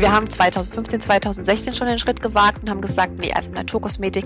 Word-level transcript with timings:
Wir 0.00 0.10
haben 0.10 0.28
2015, 0.28 1.02
2016 1.02 1.72
schon 1.72 1.86
den 1.86 2.00
Schritt 2.00 2.20
gewagt 2.20 2.64
und 2.64 2.70
haben 2.70 2.80
gesagt, 2.80 3.12
nee, 3.20 3.32
also 3.32 3.52
Naturkosmetik, 3.52 4.24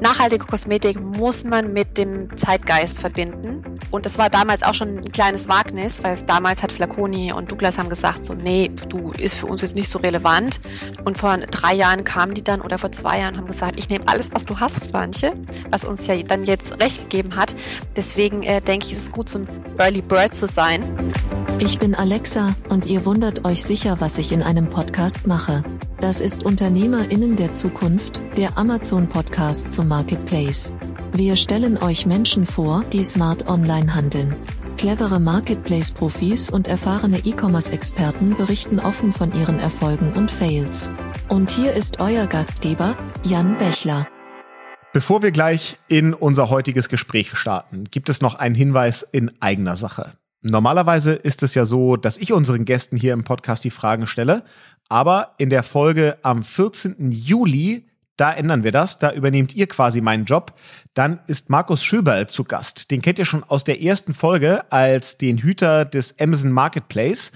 nachhaltige 0.00 0.46
Kosmetik 0.46 0.98
muss 0.98 1.44
man 1.44 1.74
mit 1.74 1.98
dem 1.98 2.34
Zeitgeist 2.38 2.98
verbinden. 2.98 3.62
Und 3.90 4.06
das 4.06 4.16
war 4.16 4.30
damals 4.30 4.62
auch 4.62 4.72
schon 4.72 4.98
ein 4.98 5.12
kleines 5.12 5.46
Wagnis, 5.46 6.02
weil 6.02 6.16
damals 6.22 6.62
hat 6.62 6.72
Flaconi 6.72 7.34
und 7.34 7.52
Douglas 7.52 7.76
haben 7.76 7.90
gesagt, 7.90 8.24
so, 8.24 8.32
nee, 8.32 8.70
du 8.88 9.10
ist 9.10 9.34
für 9.34 9.46
uns 9.46 9.60
jetzt 9.60 9.74
nicht 9.74 9.90
so 9.90 9.98
relevant. 9.98 10.58
Und 11.04 11.18
vor 11.18 11.36
drei 11.36 11.74
Jahren 11.74 12.04
kamen 12.04 12.32
die 12.32 12.42
dann 12.42 12.62
oder 12.62 12.78
vor 12.78 12.90
zwei 12.90 13.20
Jahren 13.20 13.36
haben 13.36 13.46
gesagt, 13.46 13.78
ich 13.78 13.90
nehme 13.90 14.08
alles, 14.08 14.32
was 14.32 14.46
du 14.46 14.58
hast, 14.58 14.82
Swanche, 14.82 15.34
was 15.70 15.84
uns 15.84 16.06
ja 16.06 16.16
dann 16.22 16.44
jetzt 16.44 16.80
recht 16.80 17.10
gegeben 17.10 17.36
hat. 17.36 17.54
Deswegen 17.94 18.42
äh, 18.42 18.62
denke 18.62 18.86
ich, 18.86 18.92
ist 18.92 19.02
es 19.02 19.12
gut, 19.12 19.28
so 19.28 19.40
ein 19.40 19.48
Early 19.76 20.00
Bird 20.00 20.34
zu 20.34 20.46
sein. 20.46 20.82
Ich 21.58 21.78
bin 21.78 21.94
Alexa 21.94 22.54
und 22.70 22.86
ihr 22.86 23.04
wundert 23.04 23.44
euch 23.44 23.62
sicher, 23.62 23.98
was 24.00 24.16
ich 24.16 24.32
in 24.32 24.42
einem 24.42 24.70
Podcast 24.70 25.09
mache. 25.26 25.62
Das 26.00 26.20
ist 26.20 26.44
Unternehmerinnen 26.44 27.36
der 27.36 27.54
Zukunft, 27.54 28.22
der 28.36 28.56
Amazon 28.56 29.08
Podcast 29.08 29.74
zum 29.74 29.88
Marketplace. 29.88 30.72
Wir 31.12 31.36
stellen 31.36 31.76
euch 31.76 32.06
Menschen 32.06 32.46
vor, 32.46 32.84
die 32.92 33.02
smart 33.02 33.48
online 33.48 33.94
handeln. 33.94 34.34
Clevere 34.78 35.20
Marketplace-Profis 35.20 36.48
und 36.48 36.68
erfahrene 36.68 37.18
E-Commerce-Experten 37.18 38.36
berichten 38.36 38.78
offen 38.78 39.12
von 39.12 39.34
ihren 39.34 39.58
Erfolgen 39.58 40.12
und 40.14 40.30
Fails. 40.30 40.90
Und 41.28 41.50
hier 41.50 41.74
ist 41.74 42.00
euer 42.00 42.26
Gastgeber, 42.26 42.96
Jan 43.22 43.58
Bechler. 43.58 44.06
Bevor 44.92 45.22
wir 45.22 45.32
gleich 45.32 45.78
in 45.88 46.14
unser 46.14 46.50
heutiges 46.50 46.88
Gespräch 46.88 47.36
starten, 47.36 47.84
gibt 47.90 48.08
es 48.08 48.20
noch 48.20 48.36
einen 48.36 48.54
Hinweis 48.54 49.02
in 49.02 49.30
eigener 49.40 49.76
Sache. 49.76 50.12
Normalerweise 50.42 51.12
ist 51.12 51.42
es 51.42 51.54
ja 51.54 51.66
so, 51.66 51.96
dass 51.96 52.16
ich 52.16 52.32
unseren 52.32 52.64
Gästen 52.64 52.96
hier 52.96 53.12
im 53.12 53.24
Podcast 53.24 53.62
die 53.62 53.70
Fragen 53.70 54.06
stelle, 54.06 54.42
aber 54.90 55.34
in 55.38 55.48
der 55.48 55.62
Folge 55.62 56.18
am 56.22 56.42
14. 56.42 57.12
Juli, 57.12 57.86
da 58.16 58.32
ändern 58.32 58.64
wir 58.64 58.72
das, 58.72 58.98
da 58.98 59.12
übernehmt 59.12 59.54
ihr 59.54 59.66
quasi 59.66 60.02
meinen 60.02 60.26
Job. 60.26 60.52
Dann 60.92 61.20
ist 61.26 61.48
Markus 61.48 61.82
Schöberl 61.82 62.26
zu 62.26 62.44
Gast. 62.44 62.90
Den 62.90 63.00
kennt 63.00 63.18
ihr 63.18 63.24
schon 63.24 63.44
aus 63.44 63.64
der 63.64 63.80
ersten 63.80 64.12
Folge 64.12 64.70
als 64.70 65.16
den 65.16 65.38
Hüter 65.38 65.86
des 65.86 66.20
Amazon 66.20 66.52
Marketplace. 66.52 67.32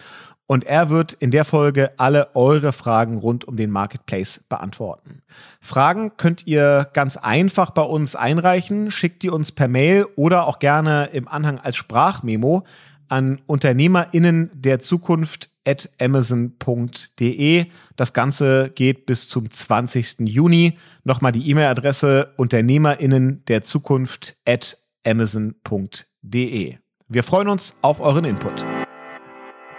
Und 0.46 0.64
er 0.64 0.90
wird 0.90 1.14
in 1.14 1.30
der 1.30 1.46
Folge 1.46 1.92
alle 1.96 2.34
eure 2.34 2.74
Fragen 2.74 3.16
rund 3.16 3.46
um 3.46 3.56
den 3.56 3.70
Marketplace 3.70 4.44
beantworten. 4.48 5.22
Fragen 5.60 6.18
könnt 6.18 6.46
ihr 6.46 6.90
ganz 6.92 7.16
einfach 7.16 7.70
bei 7.70 7.82
uns 7.82 8.14
einreichen, 8.14 8.90
schickt 8.90 9.22
die 9.22 9.30
uns 9.30 9.52
per 9.52 9.68
Mail 9.68 10.06
oder 10.16 10.46
auch 10.46 10.58
gerne 10.58 11.06
im 11.12 11.28
Anhang 11.28 11.60
als 11.60 11.76
Sprachmemo 11.76 12.64
an 13.14 13.40
UnternehmerInnen 13.46 14.50
der 14.54 14.80
Zukunft 14.80 15.48
at 15.64 15.88
amazon.de. 16.00 17.66
Das 17.94 18.12
Ganze 18.12 18.72
geht 18.74 19.06
bis 19.06 19.28
zum 19.28 19.48
20. 19.48 20.28
Juni. 20.28 20.78
Nochmal 21.04 21.30
die 21.30 21.48
E-Mail-Adresse 21.48 22.32
UnternehmerInnen 22.36 23.44
der 23.46 23.62
Zukunft 23.62 24.36
at 24.44 24.78
amazon.de. 25.06 26.76
Wir 27.06 27.22
freuen 27.22 27.48
uns 27.48 27.76
auf 27.82 28.00
euren 28.00 28.24
Input. 28.24 28.66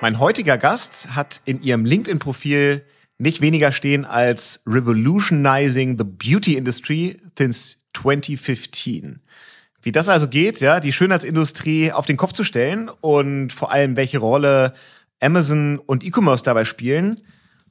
Mein 0.01 0.19
heutiger 0.19 0.57
Gast 0.57 1.13
hat 1.13 1.41
in 1.43 1.61
ihrem 1.61 1.83
LinkedIn-Profil 1.83 2.85
nicht 3.17 3.41
weniger 3.41 3.73
stehen 3.73 4.05
als 4.05 4.61
Revolutionizing 4.65 5.97
the 5.97 6.05
Beauty 6.05 6.55
Industry 6.55 7.17
since 7.37 7.79
2015. 7.93 9.19
Wie 9.85 9.91
das 9.91 10.09
also 10.09 10.27
geht, 10.27 10.61
ja, 10.61 10.79
die 10.79 10.91
Schönheitsindustrie 10.91 11.91
auf 11.91 12.07
den 12.07 12.17
Kopf 12.17 12.33
zu 12.33 12.43
stellen 12.43 12.89
und 13.01 13.53
vor 13.53 13.71
allem 13.71 13.95
welche 13.95 14.17
Rolle 14.17 14.73
Amazon 15.21 15.77
und 15.77 16.03
E-Commerce 16.03 16.43
dabei 16.43 16.65
spielen 16.65 17.21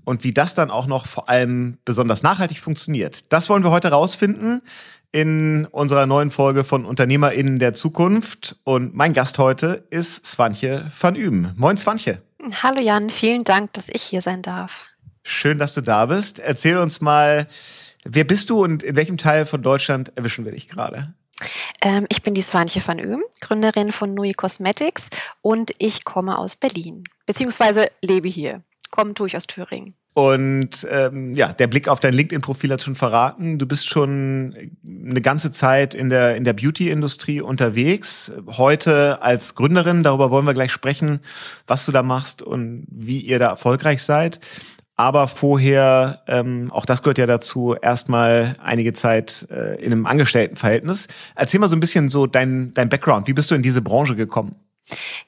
und 0.05 0.23
wie 0.23 0.33
das 0.33 0.55
dann 0.55 0.71
auch 0.71 0.87
noch 0.87 1.07
vor 1.07 1.29
allem 1.29 1.77
besonders 1.85 2.23
nachhaltig 2.23 2.61
funktioniert. 2.61 3.33
Das 3.33 3.51
wollen 3.51 3.65
wir 3.65 3.73
heute 3.73 3.89
rausfinden 3.89 4.63
in 5.11 5.67
unserer 5.73 6.07
neuen 6.07 6.31
Folge 6.31 6.63
von 6.63 6.85
UnternehmerInnen 6.85 7.59
der 7.59 7.75
Zukunft. 7.75 8.61
Und 8.63 8.95
mein 8.95 9.13
Gast 9.13 9.39
heute 9.39 9.85
ist 9.91 10.25
Swantje 10.25 10.93
van 10.97 11.17
Üben. 11.17 11.53
Moin 11.57 11.77
Swantje. 11.77 12.23
Hallo 12.63 12.81
Jan, 12.81 13.11
vielen 13.11 13.43
Dank, 13.43 13.73
dass 13.73 13.89
ich 13.89 14.03
hier 14.03 14.21
sein 14.21 14.41
darf. 14.41 14.87
Schön, 15.25 15.59
dass 15.59 15.75
du 15.75 15.81
da 15.81 16.07
bist. 16.07 16.39
Erzähl 16.39 16.77
uns 16.77 17.01
mal, 17.01 17.49
wer 18.05 18.23
bist 18.23 18.51
du 18.51 18.63
und 18.63 18.85
in 18.85 18.95
welchem 18.95 19.19
Teil 19.19 19.47
von 19.47 19.63
Deutschland 19.63 20.13
erwischen 20.15 20.45
wir 20.45 20.53
dich 20.53 20.69
gerade? 20.69 21.13
Ähm, 21.83 22.07
ich 22.09 22.23
bin 22.23 22.35
die 22.35 22.43
Swanche 22.43 22.83
van 22.87 23.01
Oem, 23.01 23.23
Gründerin 23.41 23.93
von 23.93 24.15
Nui 24.15 24.33
Cosmetics 24.33 25.09
und 25.43 25.73
ich 25.79 26.05
komme 26.05 26.39
aus 26.39 26.57
Berlin, 26.57 27.05
beziehungsweise 27.27 27.87
lebe 28.03 28.29
hier. 28.29 28.63
Kommen 28.91 29.15
tue 29.15 29.27
ich 29.27 29.37
aus 29.37 29.47
Thüringen. 29.47 29.95
Und 30.15 30.87
ähm, 30.89 31.35
ja, 31.35 31.53
der 31.53 31.67
Blick 31.67 31.89
auf 31.89 31.99
dein 31.99 32.15
LinkedIn-Profil 32.15 32.71
hat 32.71 32.83
schon 32.83 32.95
verraten, 32.95 33.59
du 33.59 33.67
bist 33.67 33.89
schon 33.89 34.71
eine 34.87 35.21
ganze 35.21 35.51
Zeit 35.51 35.93
in 35.93 36.09
der, 36.09 36.37
in 36.37 36.45
der 36.45 36.53
Beauty-Industrie 36.53 37.41
unterwegs. 37.41 38.31
Heute 38.47 39.21
als 39.23 39.57
Gründerin, 39.57 40.05
darüber 40.05 40.31
wollen 40.31 40.47
wir 40.47 40.55
gleich 40.55 40.71
sprechen, 40.71 41.19
was 41.67 41.85
du 41.85 41.91
da 41.91 42.05
machst 42.05 42.43
und 42.43 42.87
wie 42.89 43.19
ihr 43.19 43.41
da 43.41 43.49
erfolgreich 43.49 44.05
seid 44.05 44.39
aber 44.97 45.29
vorher, 45.29 46.23
ähm, 46.29 46.71
auch 46.73 46.87
das 46.87 47.03
gehört 47.03 47.19
ja 47.19 47.27
dazu, 47.27 47.75
erstmal 47.81 48.57
einige 48.63 48.93
Zeit 48.93 49.47
äh, 49.51 49.77
in 49.83 49.93
einem 49.93 50.07
Angestelltenverhältnis. 50.07 51.09
Erzähl 51.35 51.61
mal 51.61 51.69
so 51.69 51.77
ein 51.77 51.81
bisschen 51.81 52.11
so 52.11 52.27
dein, 52.27 52.73
dein 52.75 52.89
Background. 52.89 53.27
Wie 53.27 53.33
bist 53.33 53.51
du 53.51 53.55
in 53.55 53.63
diese 53.63 53.83
Branche 53.83 54.15
gekommen? 54.15 54.57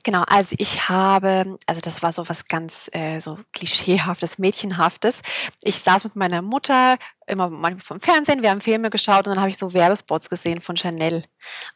Genau, 0.04 0.22
also 0.26 0.54
ich 0.58 0.88
habe, 0.88 1.56
also 1.66 1.80
das 1.80 2.02
war 2.02 2.12
so 2.12 2.28
was 2.28 2.46
ganz 2.46 2.90
äh, 2.92 3.20
so 3.20 3.38
klischeehaftes, 3.52 4.38
mädchenhaftes. 4.38 5.22
Ich 5.62 5.78
saß 5.78 6.04
mit 6.04 6.16
meiner 6.16 6.42
Mutter 6.42 6.96
immer 7.26 7.48
manchmal 7.48 7.80
vom 7.80 8.00
Fernsehen, 8.00 8.42
wir 8.42 8.50
haben 8.50 8.60
Filme 8.60 8.90
geschaut 8.90 9.26
und 9.26 9.34
dann 9.34 9.40
habe 9.40 9.50
ich 9.50 9.58
so 9.58 9.72
Werbespots 9.72 10.30
gesehen 10.30 10.60
von 10.60 10.76
Chanel. 10.76 11.16
Und 11.16 11.24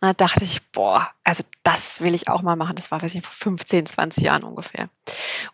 da 0.01 0.13
dachte 0.13 0.45
ich, 0.45 0.63
boah, 0.71 1.11
also 1.25 1.43
das 1.63 2.01
will 2.01 2.15
ich 2.15 2.29
auch 2.29 2.43
mal 2.43 2.57
machen. 2.57 2.77
Das 2.77 2.91
war, 2.91 3.03
weiß 3.03 3.15
ich, 3.15 3.23
vor 3.23 3.33
15, 3.33 3.87
20 3.87 4.25
Jahren 4.25 4.45
ungefähr. 4.45 4.89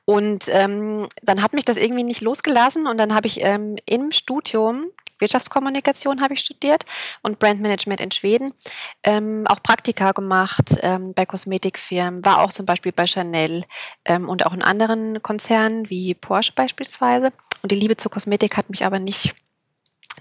Und 0.04 0.44
ähm, 0.48 1.08
dann 1.22 1.42
hat 1.42 1.52
mich 1.52 1.64
das 1.64 1.76
irgendwie 1.76 2.04
nicht 2.04 2.20
losgelassen 2.20 2.86
und 2.86 2.98
dann 2.98 3.14
habe 3.14 3.26
ich 3.26 3.42
ähm, 3.42 3.76
im 3.86 4.12
Studium 4.12 4.86
Wirtschaftskommunikation 5.18 6.20
habe 6.20 6.34
ich 6.34 6.40
studiert 6.40 6.84
und 7.22 7.38
Brandmanagement 7.38 8.00
in 8.00 8.10
Schweden. 8.10 8.52
Ähm, 9.02 9.46
auch 9.46 9.62
Praktika 9.62 10.12
gemacht 10.12 10.76
ähm, 10.82 11.14
bei 11.14 11.26
Kosmetikfirmen, 11.26 12.24
war 12.24 12.40
auch 12.40 12.52
zum 12.52 12.66
Beispiel 12.66 12.92
bei 12.92 13.06
Chanel 13.06 13.64
ähm, 14.04 14.28
und 14.28 14.46
auch 14.46 14.52
in 14.52 14.62
anderen 14.62 15.22
Konzernen 15.22 15.88
wie 15.90 16.14
Porsche 16.14 16.52
beispielsweise. 16.54 17.30
Und 17.62 17.72
die 17.72 17.76
Liebe 17.76 17.96
zur 17.96 18.10
Kosmetik 18.10 18.56
hat 18.56 18.70
mich 18.70 18.84
aber 18.84 18.98
nicht 18.98 19.34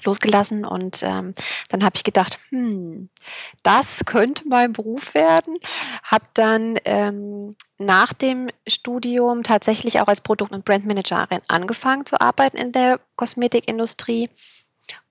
losgelassen 0.04 0.66
und 0.66 1.02
ähm, 1.04 1.34
dann 1.70 1.84
habe 1.84 1.96
ich 1.96 2.04
gedacht, 2.04 2.38
hm, 2.50 3.10
das 3.64 4.06
könnte 4.06 4.44
mein 4.48 4.74
Beruf 4.74 5.14
werden. 5.14 5.58
Habe 6.04 6.26
dann 6.34 6.78
ähm, 6.86 7.56
nach 7.78 8.14
dem 8.14 8.50
Studium 8.68 9.44
tatsächlich 9.44 10.00
auch 10.00 10.08
als 10.08 10.22
Produkt- 10.22 10.54
und 10.54 10.66
Brandmanagerin 10.66 11.42
angefangen 11.48 12.06
zu 12.06 12.20
arbeiten 12.20 12.58
in 12.58 12.72
der 12.72 13.00
Kosmetikindustrie 13.16 14.30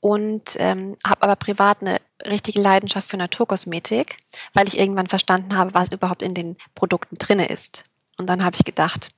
und 0.00 0.56
ähm, 0.58 0.96
habe 1.06 1.22
aber 1.22 1.36
privat 1.36 1.80
eine 1.80 2.00
richtige 2.26 2.60
Leidenschaft 2.60 3.08
für 3.08 3.16
Naturkosmetik, 3.16 4.16
weil 4.52 4.68
ich 4.68 4.78
irgendwann 4.78 5.08
verstanden 5.08 5.56
habe, 5.56 5.74
was 5.74 5.92
überhaupt 5.92 6.22
in 6.22 6.34
den 6.34 6.56
Produkten 6.74 7.16
drinne 7.16 7.46
ist. 7.48 7.84
Und 8.18 8.28
dann 8.28 8.44
habe 8.44 8.56
ich 8.56 8.64
gedacht, 8.64 9.08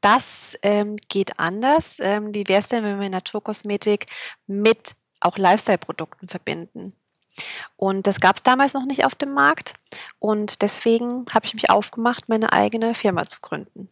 das 0.00 0.56
ähm, 0.62 0.96
geht 1.08 1.38
anders. 1.38 1.98
Ähm, 2.00 2.34
wie 2.34 2.46
wäre 2.48 2.60
es 2.60 2.68
denn, 2.68 2.84
wenn 2.84 3.00
wir 3.00 3.10
Naturkosmetik 3.10 4.06
mit 4.46 4.94
auch 5.20 5.38
Lifestyle-Produkten 5.38 6.28
verbinden? 6.28 6.94
Und 7.76 8.06
das 8.06 8.20
gab 8.20 8.36
es 8.36 8.42
damals 8.42 8.74
noch 8.74 8.84
nicht 8.84 9.04
auf 9.04 9.14
dem 9.14 9.32
Markt. 9.32 9.74
Und 10.18 10.62
deswegen 10.62 11.26
habe 11.32 11.46
ich 11.46 11.54
mich 11.54 11.70
aufgemacht, 11.70 12.28
meine 12.28 12.52
eigene 12.52 12.94
Firma 12.94 13.24
zu 13.26 13.40
gründen. 13.40 13.88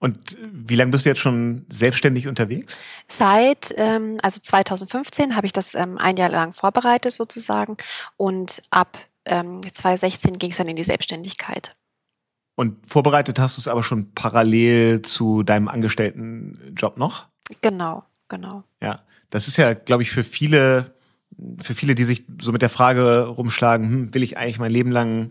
Und 0.00 0.36
wie 0.40 0.76
lange 0.76 0.90
bist 0.90 1.04
du 1.04 1.10
jetzt 1.10 1.20
schon 1.20 1.66
selbstständig 1.68 2.26
unterwegs? 2.26 2.82
Seit, 3.06 3.74
ähm, 3.76 4.16
also 4.22 4.40
2015 4.40 5.36
habe 5.36 5.46
ich 5.46 5.52
das 5.52 5.74
ähm, 5.74 5.98
ein 5.98 6.16
Jahr 6.16 6.30
lang 6.30 6.52
vorbereitet 6.52 7.12
sozusagen 7.12 7.76
und 8.16 8.62
ab 8.70 8.98
ähm, 9.26 9.60
2016 9.62 10.38
ging 10.38 10.50
es 10.50 10.56
dann 10.56 10.68
in 10.68 10.76
die 10.76 10.84
Selbstständigkeit. 10.84 11.72
Und 12.56 12.86
vorbereitet 12.86 13.38
hast 13.38 13.58
du 13.58 13.60
es 13.60 13.68
aber 13.68 13.82
schon 13.82 14.12
parallel 14.14 15.02
zu 15.02 15.42
deinem 15.42 15.68
Angestelltenjob 15.68 16.96
noch? 16.96 17.26
Genau, 17.60 18.04
genau. 18.28 18.62
Ja, 18.82 19.02
das 19.28 19.48
ist 19.48 19.58
ja, 19.58 19.74
glaube 19.74 20.02
ich, 20.02 20.10
für 20.10 20.24
viele, 20.24 20.94
für 21.62 21.74
viele, 21.74 21.94
die 21.94 22.04
sich 22.04 22.24
so 22.40 22.52
mit 22.52 22.62
der 22.62 22.70
Frage 22.70 23.26
rumschlagen, 23.26 23.86
hm, 23.86 24.14
will 24.14 24.22
ich 24.22 24.38
eigentlich 24.38 24.58
mein 24.58 24.72
Leben 24.72 24.90
lang 24.90 25.30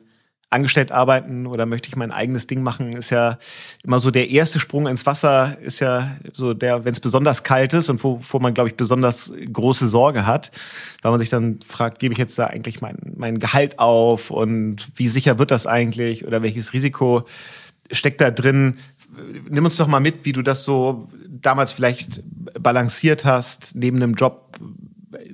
angestellt 0.50 0.92
arbeiten 0.92 1.46
oder 1.46 1.66
möchte 1.66 1.90
ich 1.90 1.96
mein 1.96 2.12
eigenes 2.12 2.48
Ding 2.48 2.63
machen, 2.63 2.94
ist 2.94 3.12
ja 3.12 3.38
immer 3.84 4.00
so 4.00 4.10
der 4.10 4.30
erste 4.30 4.60
Sprung 4.60 4.88
ins 4.88 5.06
Wasser, 5.06 5.57
ist 5.62 5.80
ja 5.80 6.16
so 6.34 6.54
der, 6.54 6.86
wenn 6.86 6.94
es 6.94 7.00
besonders 7.00 7.44
kalt 7.44 7.74
ist 7.74 7.90
und 7.90 8.04
wovor 8.04 8.42
man, 8.42 8.54
glaube 8.54 8.69
ich, 8.69 8.75
besonders 8.75 9.31
große 9.51 9.88
Sorge 9.88 10.25
hat, 10.25 10.51
weil 11.04 11.12
man 11.12 11.19
sich 11.19 11.30
dann 11.30 11.60
fragt, 11.68 12.00
gebe 12.00 12.13
ich 12.13 12.18
jetzt 12.18 12.40
da 12.40 12.48
eigentlich 12.48 12.81
mein, 12.81 12.98
mein 13.16 13.40
Gehalt 13.40 13.78
auf 13.78 14.31
und 14.31 14.88
wie 14.96 15.07
sicher 15.07 15.38
wird 15.38 15.51
das 15.51 15.68
eigentlich 15.68 16.25
oder 16.25 16.42
welches 16.42 16.74
Risiko 16.74 17.25
steckt 17.92 18.19
da 18.19 18.31
drin? 18.31 18.80
Nimm 19.50 19.66
uns 19.66 19.78
doch 19.78 19.88
mal 19.88 20.00
mit, 20.00 20.25
wie 20.25 20.34
du 20.34 20.42
das 20.42 20.63
so 20.63 21.10
damals 21.28 21.74
vielleicht 21.74 22.24
balanciert 22.60 23.24
hast, 23.24 23.75
neben 23.75 23.98
einem 23.98 24.13
Job 24.13 24.57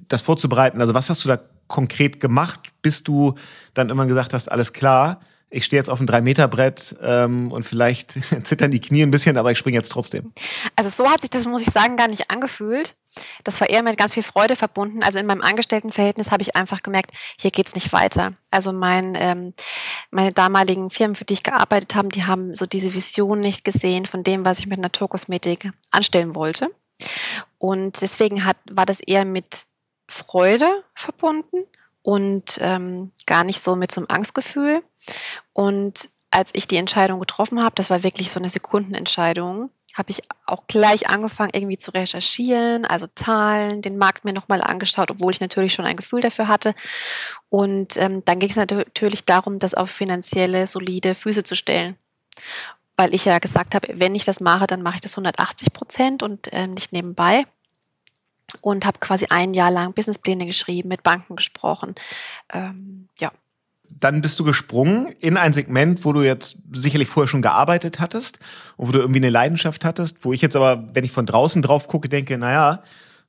das 0.08 0.22
vorzubereiten? 0.22 0.82
Also 0.82 0.94
was 0.94 1.10
hast 1.10 1.24
du 1.24 1.30
da 1.30 1.40
konkret 1.68 2.20
gemacht, 2.20 2.60
bis 2.82 3.04
du 3.04 3.36
dann 3.74 3.90
immer 3.90 4.06
gesagt 4.06 4.34
hast, 4.34 4.52
alles 4.52 4.74
klar, 4.74 5.20
ich 5.50 5.64
stehe 5.64 5.80
jetzt 5.80 5.90
auf 5.90 6.00
einem 6.00 6.10
3-Meter-Brett 6.10 6.98
ähm, 7.02 7.52
und 7.52 7.64
vielleicht 7.64 8.16
zittern 8.44 8.72
die 8.72 8.82
Knie 8.82 9.04
ein 9.04 9.12
bisschen, 9.12 9.38
aber 9.38 9.52
ich 9.52 9.58
springe 9.58 9.78
jetzt 9.78 9.92
trotzdem. 9.92 10.34
Also 10.76 10.90
so 10.90 11.10
hat 11.10 11.22
sich 11.22 11.30
das, 11.30 11.46
muss 11.46 11.62
ich 11.62 11.72
sagen, 11.72 11.96
gar 11.96 12.08
nicht 12.08 12.30
angefühlt. 12.30 12.96
Das 13.46 13.62
war 13.62 13.70
eher 13.70 13.82
mit 13.82 13.98
ganz 13.98 14.14
viel 14.14 14.24
Freude 14.24 14.58
verbunden. 14.58 15.02
Also 15.02 15.20
in 15.20 15.26
meinem 15.26 15.42
Angestelltenverhältnis 15.42 16.32
habe 16.32 16.44
ich 16.44 16.58
einfach 16.58 16.84
gemerkt, 16.84 17.12
hier 17.40 17.52
geht's 17.52 17.74
nicht 17.74 17.94
weiter. 17.94 18.34
Also 18.52 18.74
mein, 18.74 19.14
ähm, 19.16 19.54
meine 20.12 20.34
damaligen 20.34 20.90
Firmen, 20.90 21.16
für 21.16 21.24
die 21.24 21.36
ich 21.36 21.44
gearbeitet 21.44 21.96
habe, 21.96 22.10
die 22.10 22.26
haben 22.26 22.54
so 22.54 22.66
diese 22.66 22.94
Vision 22.94 23.40
nicht 23.40 23.64
gesehen 23.64 24.06
von 24.06 24.24
dem, 24.24 24.44
was 24.44 24.60
ich 24.60 24.68
mit 24.68 24.82
Naturkosmetik 24.82 25.72
anstellen 25.92 26.36
wollte. 26.36 26.68
Und 27.58 28.02
deswegen 28.02 28.44
hat, 28.44 28.58
war 28.70 28.86
das 28.86 29.00
eher 29.00 29.24
mit 29.24 29.66
Freude 30.16 30.84
verbunden 30.94 31.60
und 32.02 32.58
ähm, 32.62 33.12
gar 33.26 33.44
nicht 33.44 33.62
so 33.62 33.76
mit 33.76 33.92
so 33.92 34.00
einem 34.00 34.08
Angstgefühl. 34.10 34.82
Und 35.52 36.10
als 36.32 36.52
ich 36.54 36.68
die 36.68 36.78
Entscheidung 36.78 37.20
getroffen 37.20 37.62
habe, 37.62 37.76
das 37.76 37.90
war 37.90 38.04
wirklich 38.04 38.32
so 38.32 38.40
eine 38.40 38.50
Sekundenentscheidung, 38.50 39.70
habe 39.96 40.12
ich 40.12 40.22
auch 40.46 40.68
gleich 40.68 41.10
angefangen, 41.10 41.52
irgendwie 41.54 41.78
zu 41.78 41.92
recherchieren, 41.92 42.86
also 42.86 43.08
Zahlen, 43.16 43.82
den 43.82 43.98
Markt 43.98 44.26
mir 44.26 44.34
nochmal 44.34 44.62
angeschaut, 44.62 45.12
obwohl 45.12 45.32
ich 45.32 45.42
natürlich 45.42 45.74
schon 45.74 45.86
ein 45.86 45.96
Gefühl 45.98 46.22
dafür 46.22 46.48
hatte. 46.48 46.74
Und 47.50 47.98
ähm, 47.98 48.24
dann 48.26 48.40
ging 48.40 48.50
es 48.50 48.58
natürlich 48.58 49.26
darum, 49.26 49.60
das 49.60 49.74
auf 49.74 49.90
finanzielle, 49.90 50.68
solide 50.68 51.16
Füße 51.16 51.44
zu 51.44 51.56
stellen. 51.56 51.96
Weil 52.98 53.14
ich 53.14 53.26
ja 53.26 53.40
gesagt 53.40 53.76
habe, 53.76 53.88
wenn 53.94 54.16
ich 54.16 54.26
das 54.26 54.40
mache, 54.40 54.68
dann 54.68 54.82
mache 54.82 54.96
ich 54.96 55.02
das 55.02 55.14
180 55.14 55.74
Prozent 55.74 56.24
und 56.24 56.52
äh, 56.54 56.68
nicht 56.68 56.94
nebenbei 56.94 57.46
und 58.62 58.86
habe 58.86 59.00
quasi 59.00 59.28
ein 59.30 59.54
Jahr 59.54 59.72
lang 59.72 59.94
Businesspläne 59.94 60.46
geschrieben, 60.46 60.90
mit 60.90 61.04
Banken 61.04 61.36
gesprochen. 61.36 61.96
Ähm, 62.54 63.07
ja. 63.19 63.31
Dann 63.90 64.22
bist 64.22 64.40
du 64.40 64.44
gesprungen 64.44 65.07
in 65.19 65.38
ein 65.38 65.54
Segment, 65.54 66.04
wo 66.04 66.12
du 66.12 66.22
jetzt 66.22 66.57
sicherlich 66.74 67.07
vorher 67.07 67.28
schon 67.28 67.42
gearbeitet 67.42 68.00
hattest 68.00 68.40
und 68.78 68.88
wo 68.88 68.92
du 68.92 69.00
irgendwie 69.00 69.19
eine 69.19 69.30
Leidenschaft 69.30 69.86
hattest, 69.86 70.25
wo 70.25 70.34
ich 70.34 70.42
jetzt 70.42 70.56
aber, 70.56 70.90
wenn 70.94 71.06
ich 71.06 71.12
von 71.12 71.25
draußen 71.25 71.62
drauf 71.62 71.88
gucke, 71.88 72.10
denke, 72.10 72.38
naja, 72.38 72.84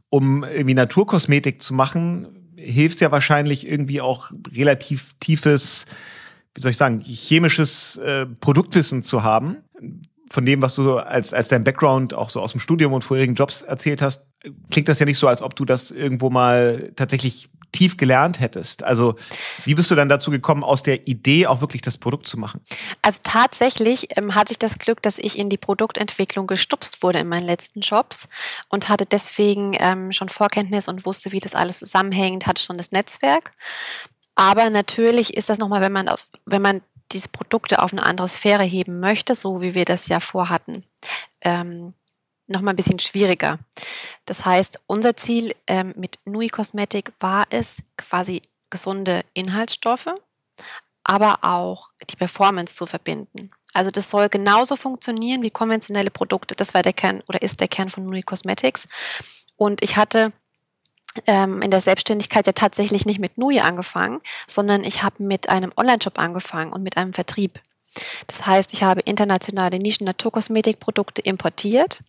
um 0.08 0.44
irgendwie 0.44 0.74
Naturkosmetik 0.74 1.62
zu 1.62 1.74
machen, 1.74 2.52
hilft 2.56 2.96
es 2.96 3.00
ja 3.00 3.12
wahrscheinlich 3.12 3.66
irgendwie 3.66 4.00
auch 4.00 4.30
relativ 4.54 5.14
tiefes, 5.20 5.86
wie 6.54 6.60
soll 6.60 6.70
ich 6.70 6.76
sagen, 6.76 7.00
chemisches 7.00 7.96
äh, 7.96 8.26
Produktwissen 8.26 9.02
zu 9.02 9.22
haben. 9.22 9.58
Von 10.30 10.44
dem, 10.44 10.62
was 10.62 10.74
du 10.74 10.82
so 10.82 10.98
als, 10.98 11.32
als 11.32 11.48
dein 11.48 11.64
Background 11.64 12.14
auch 12.14 12.30
so 12.30 12.40
aus 12.40 12.52
dem 12.52 12.60
Studium 12.60 12.92
und 12.92 13.02
vorherigen 13.02 13.34
Jobs 13.34 13.62
erzählt 13.62 14.02
hast, 14.02 14.26
klingt 14.70 14.88
das 14.88 14.98
ja 14.98 15.06
nicht 15.06 15.18
so, 15.18 15.28
als 15.28 15.42
ob 15.42 15.54
du 15.54 15.64
das 15.64 15.90
irgendwo 15.90 16.30
mal 16.30 16.92
tatsächlich 16.96 17.48
tief 17.72 17.96
gelernt 17.96 18.40
hättest. 18.40 18.82
Also 18.82 19.16
wie 19.64 19.74
bist 19.74 19.90
du 19.90 19.94
dann 19.94 20.08
dazu 20.08 20.30
gekommen, 20.30 20.64
aus 20.64 20.82
der 20.82 21.06
Idee 21.06 21.46
auch 21.46 21.60
wirklich 21.60 21.82
das 21.82 21.98
Produkt 21.98 22.26
zu 22.26 22.38
machen? 22.38 22.60
Also 23.02 23.20
tatsächlich 23.22 24.16
ähm, 24.16 24.34
hatte 24.34 24.52
ich 24.52 24.58
das 24.58 24.78
Glück, 24.78 25.02
dass 25.02 25.18
ich 25.18 25.38
in 25.38 25.48
die 25.48 25.58
Produktentwicklung 25.58 26.46
gestupst 26.46 27.02
wurde 27.02 27.18
in 27.18 27.28
meinen 27.28 27.46
letzten 27.46 27.80
Jobs 27.80 28.28
und 28.68 28.88
hatte 28.88 29.04
deswegen 29.04 29.76
ähm, 29.78 30.12
schon 30.12 30.28
Vorkenntnis 30.28 30.88
und 30.88 31.04
wusste, 31.04 31.32
wie 31.32 31.40
das 31.40 31.54
alles 31.54 31.80
zusammenhängt, 31.80 32.46
hatte 32.46 32.62
schon 32.62 32.78
das 32.78 32.92
Netzwerk. 32.92 33.52
Aber 34.36 34.70
natürlich 34.70 35.36
ist 35.36 35.48
das 35.48 35.58
nochmal, 35.58 35.80
wenn 35.80 35.92
man 35.92 36.08
auf, 36.08 36.28
wenn 36.44 36.62
man 36.62 36.82
diese 37.12 37.28
Produkte 37.28 37.82
auf 37.82 37.92
eine 37.92 38.02
andere 38.02 38.28
Sphäre 38.28 38.64
heben 38.64 39.00
möchte, 39.00 39.34
so 39.34 39.60
wie 39.60 39.74
wir 39.74 39.84
das 39.84 40.08
ja 40.08 40.20
vorhatten, 40.20 40.82
ähm, 41.40 41.94
noch 42.46 42.60
mal 42.60 42.70
ein 42.70 42.76
bisschen 42.76 42.98
schwieriger. 42.98 43.58
Das 44.24 44.44
heißt, 44.44 44.80
unser 44.86 45.16
Ziel 45.16 45.54
ähm, 45.66 45.94
mit 45.96 46.18
Nui 46.24 46.48
Kosmetik 46.48 47.12
war 47.20 47.46
es, 47.50 47.82
quasi 47.96 48.42
gesunde 48.70 49.24
Inhaltsstoffe, 49.34 50.08
aber 51.04 51.38
auch 51.42 51.90
die 52.10 52.16
Performance 52.16 52.74
zu 52.74 52.86
verbinden. 52.86 53.50
Also 53.72 53.90
das 53.90 54.10
soll 54.10 54.28
genauso 54.28 54.74
funktionieren 54.74 55.42
wie 55.42 55.50
konventionelle 55.50 56.10
Produkte. 56.10 56.54
Das 56.54 56.74
war 56.74 56.82
der 56.82 56.92
Kern 56.92 57.22
oder 57.28 57.42
ist 57.42 57.60
der 57.60 57.68
Kern 57.68 57.90
von 57.90 58.06
Nui 58.06 58.22
Cosmetics. 58.22 58.86
Und 59.56 59.82
ich 59.82 59.96
hatte 59.96 60.32
ähm, 61.26 61.62
in 61.62 61.70
der 61.70 61.80
Selbstständigkeit 61.80 62.46
ja 62.46 62.52
tatsächlich 62.52 63.06
nicht 63.06 63.18
mit 63.18 63.38
Nui 63.38 63.60
angefangen, 63.60 64.20
sondern 64.46 64.84
ich 64.84 65.02
habe 65.02 65.22
mit 65.22 65.48
einem 65.48 65.72
Online-Shop 65.76 66.18
angefangen 66.18 66.72
und 66.72 66.82
mit 66.82 66.96
einem 66.96 67.12
Vertrieb. 67.12 67.60
Das 68.26 68.46
heißt, 68.46 68.72
ich 68.72 68.82
habe 68.82 69.00
internationale 69.00 69.78
Nischen-Naturkosmetikprodukte 69.78 71.22
importiert 71.22 72.00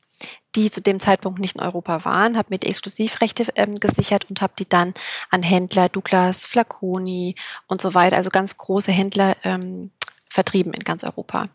die 0.55 0.71
zu 0.71 0.81
dem 0.81 0.99
Zeitpunkt 0.99 1.39
nicht 1.39 1.55
in 1.55 1.61
Europa 1.61 2.03
waren, 2.03 2.37
habe 2.37 2.47
mir 2.49 2.57
die 2.57 2.67
Exklusivrechte 2.67 3.45
ähm, 3.55 3.75
gesichert 3.75 4.25
und 4.29 4.41
habe 4.41 4.53
die 4.57 4.67
dann 4.67 4.93
an 5.29 5.43
Händler, 5.43 5.89
Douglas, 5.89 6.45
Flaconi 6.45 7.35
und 7.67 7.81
so 7.81 7.93
weiter, 7.93 8.17
also 8.17 8.29
ganz 8.29 8.57
große 8.57 8.91
Händler 8.91 9.37
ähm, 9.43 9.91
vertrieben 10.29 10.73
in 10.73 10.83
ganz 10.83 11.03
Europa. 11.03 11.45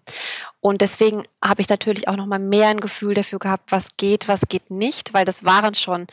Und 0.61 0.81
deswegen 0.81 1.25
habe 1.45 1.61
ich 1.61 1.69
natürlich 1.69 2.09
auch 2.09 2.17
noch 2.17 2.27
mal 2.27 2.39
mehr 2.39 2.69
ein 2.69 2.81
Gefühl 2.81 3.15
dafür 3.15 3.39
gehabt, 3.39 3.73
was 3.73 3.97
geht, 3.97 4.29
was 4.29 4.43
geht 4.49 4.71
nicht, 4.71 5.13
weil 5.15 5.25
das 5.25 5.45
waren 5.45 5.75
schon 5.75 6.07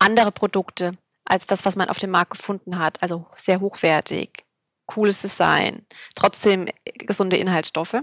andere 0.00 0.32
Produkte 0.32 0.92
als 1.24 1.46
das, 1.46 1.64
was 1.64 1.76
man 1.76 1.88
auf 1.88 1.98
dem 1.98 2.10
Markt 2.10 2.32
gefunden 2.32 2.78
hat. 2.78 3.00
Also 3.02 3.26
sehr 3.36 3.60
hochwertig, 3.60 4.44
cooles 4.86 5.20
Design, 5.20 5.86
trotzdem 6.16 6.66
gesunde 6.84 7.36
Inhaltsstoffe. 7.36 8.02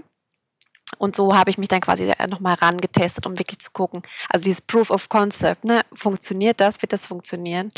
Und 0.96 1.14
so 1.14 1.36
habe 1.36 1.50
ich 1.50 1.58
mich 1.58 1.68
dann 1.68 1.82
quasi 1.82 2.10
nochmal 2.30 2.54
rangetestet, 2.54 3.26
um 3.26 3.38
wirklich 3.38 3.58
zu 3.58 3.70
gucken. 3.72 4.00
Also 4.30 4.44
dieses 4.44 4.62
Proof 4.62 4.90
of 4.90 5.10
Concept, 5.10 5.64
ne? 5.64 5.82
Funktioniert 5.92 6.62
das? 6.62 6.80
Wird 6.80 6.94
das 6.94 7.04
funktionieren? 7.04 7.68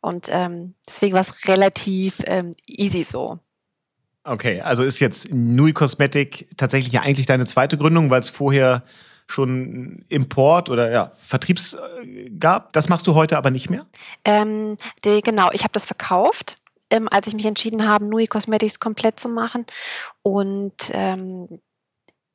Und 0.00 0.26
ähm, 0.30 0.74
deswegen 0.84 1.14
war 1.14 1.20
es 1.20 1.46
relativ 1.46 2.20
ähm, 2.26 2.56
easy 2.66 3.04
so. 3.04 3.38
Okay, 4.24 4.60
also 4.60 4.82
ist 4.82 4.98
jetzt 4.98 5.32
Nui 5.32 5.72
Cosmetic 5.72 6.48
tatsächlich 6.56 6.92
ja 6.92 7.02
eigentlich 7.02 7.26
deine 7.26 7.46
zweite 7.46 7.78
Gründung, 7.78 8.10
weil 8.10 8.20
es 8.20 8.28
vorher 8.28 8.82
schon 9.30 10.04
Import 10.08 10.68
oder 10.68 10.90
ja, 10.90 11.12
Vertriebs 11.18 11.74
äh, 11.74 12.30
gab. 12.38 12.72
Das 12.72 12.88
machst 12.88 13.06
du 13.06 13.14
heute 13.14 13.36
aber 13.36 13.50
nicht 13.50 13.70
mehr? 13.70 13.86
Ähm, 14.24 14.76
die, 15.04 15.20
genau, 15.20 15.50
ich 15.52 15.62
habe 15.62 15.72
das 15.72 15.84
verkauft, 15.84 16.56
ähm, 16.90 17.08
als 17.10 17.26
ich 17.26 17.34
mich 17.34 17.46
entschieden 17.46 17.88
habe, 17.88 18.04
Nui 18.04 18.26
Cosmetics 18.26 18.80
komplett 18.80 19.20
zu 19.20 19.28
machen. 19.28 19.66
Und 20.22 20.74
ähm, 20.92 21.60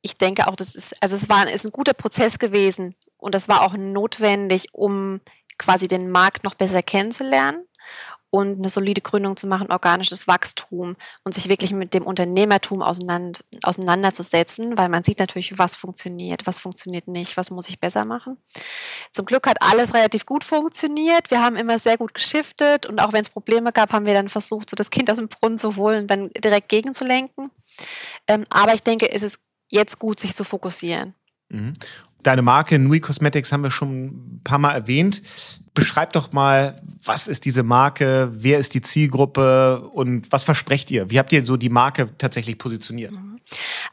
ich 0.02 0.16
denke 0.16 0.46
auch, 0.46 0.56
das 0.56 0.74
ist, 0.74 0.94
also 1.02 1.16
es 1.16 1.28
war, 1.28 1.50
ist 1.50 1.64
ein 1.64 1.72
guter 1.72 1.94
Prozess 1.94 2.38
gewesen 2.38 2.94
und 3.16 3.34
das 3.34 3.48
war 3.48 3.62
auch 3.62 3.76
notwendig, 3.76 4.68
um 4.72 5.20
quasi 5.58 5.88
den 5.88 6.10
Markt 6.10 6.44
noch 6.44 6.54
besser 6.54 6.82
kennenzulernen 6.82 7.66
und 8.36 8.58
eine 8.58 8.68
solide 8.68 9.00
Gründung 9.00 9.36
zu 9.36 9.46
machen, 9.46 9.70
organisches 9.70 10.28
Wachstum 10.28 10.96
und 11.24 11.34
sich 11.34 11.48
wirklich 11.48 11.72
mit 11.72 11.94
dem 11.94 12.04
Unternehmertum 12.04 12.82
auseinander, 12.82 13.40
auseinanderzusetzen, 13.62 14.76
weil 14.76 14.90
man 14.90 15.04
sieht 15.04 15.18
natürlich, 15.18 15.58
was 15.58 15.74
funktioniert, 15.74 16.46
was 16.46 16.58
funktioniert 16.58 17.08
nicht, 17.08 17.36
was 17.36 17.50
muss 17.50 17.68
ich 17.68 17.80
besser 17.80 18.04
machen. 18.04 18.36
Zum 19.10 19.24
Glück 19.24 19.46
hat 19.46 19.62
alles 19.62 19.94
relativ 19.94 20.26
gut 20.26 20.44
funktioniert. 20.44 21.30
Wir 21.30 21.42
haben 21.42 21.56
immer 21.56 21.78
sehr 21.78 21.96
gut 21.96 22.12
geschiftet 22.12 22.84
und 22.84 23.00
auch 23.00 23.14
wenn 23.14 23.22
es 23.22 23.30
Probleme 23.30 23.72
gab, 23.72 23.92
haben 23.92 24.04
wir 24.04 24.14
dann 24.14 24.28
versucht, 24.28 24.68
so 24.68 24.76
das 24.76 24.90
Kind 24.90 25.10
aus 25.10 25.16
dem 25.16 25.28
Brunnen 25.28 25.56
zu 25.56 25.76
holen 25.76 26.02
und 26.02 26.10
dann 26.10 26.30
direkt 26.32 26.68
gegenzulenken. 26.68 27.50
Ähm, 28.28 28.44
aber 28.50 28.74
ich 28.74 28.82
denke, 28.82 29.10
es 29.10 29.22
ist 29.22 29.38
jetzt 29.68 29.98
gut, 29.98 30.20
sich 30.20 30.34
zu 30.34 30.44
fokussieren. 30.44 31.14
Deine 32.26 32.42
Marke 32.42 32.80
Nui 32.80 32.98
Cosmetics 32.98 33.52
haben 33.52 33.62
wir 33.62 33.70
schon 33.70 34.06
ein 34.06 34.40
paar 34.42 34.58
Mal 34.58 34.72
erwähnt. 34.72 35.22
Beschreib 35.74 36.12
doch 36.12 36.32
mal, 36.32 36.82
was 37.04 37.28
ist 37.28 37.44
diese 37.44 37.62
Marke, 37.62 38.32
wer 38.32 38.58
ist 38.58 38.74
die 38.74 38.82
Zielgruppe 38.82 39.88
und 39.92 40.32
was 40.32 40.42
versprecht 40.42 40.90
ihr? 40.90 41.08
Wie 41.08 41.20
habt 41.20 41.30
ihr 41.30 41.44
so 41.44 41.56
die 41.56 41.68
Marke 41.68 42.10
tatsächlich 42.18 42.58
positioniert? 42.58 43.12
Mhm. 43.12 43.38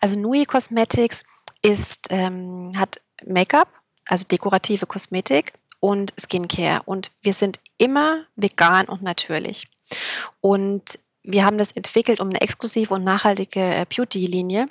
Also 0.01 0.19
Nui 0.19 0.45
Cosmetics 0.45 1.21
ist, 1.61 2.07
ähm, 2.09 2.71
hat 2.75 2.99
Make-up, 3.23 3.67
also 4.07 4.23
dekorative 4.23 4.87
Kosmetik 4.87 5.53
und 5.79 6.11
Skincare. 6.19 6.81
Und 6.85 7.11
wir 7.21 7.33
sind 7.33 7.59
immer 7.77 8.23
vegan 8.35 8.87
und 8.87 9.03
natürlich. 9.03 9.67
Und 10.41 10.97
wir 11.21 11.45
haben 11.45 11.59
das 11.59 11.71
entwickelt, 11.71 12.19
um 12.19 12.29
eine 12.29 12.41
exklusive 12.41 12.95
und 12.95 13.03
nachhaltige 13.03 13.59
äh, 13.59 13.85
Beauty-Linie 13.87 14.69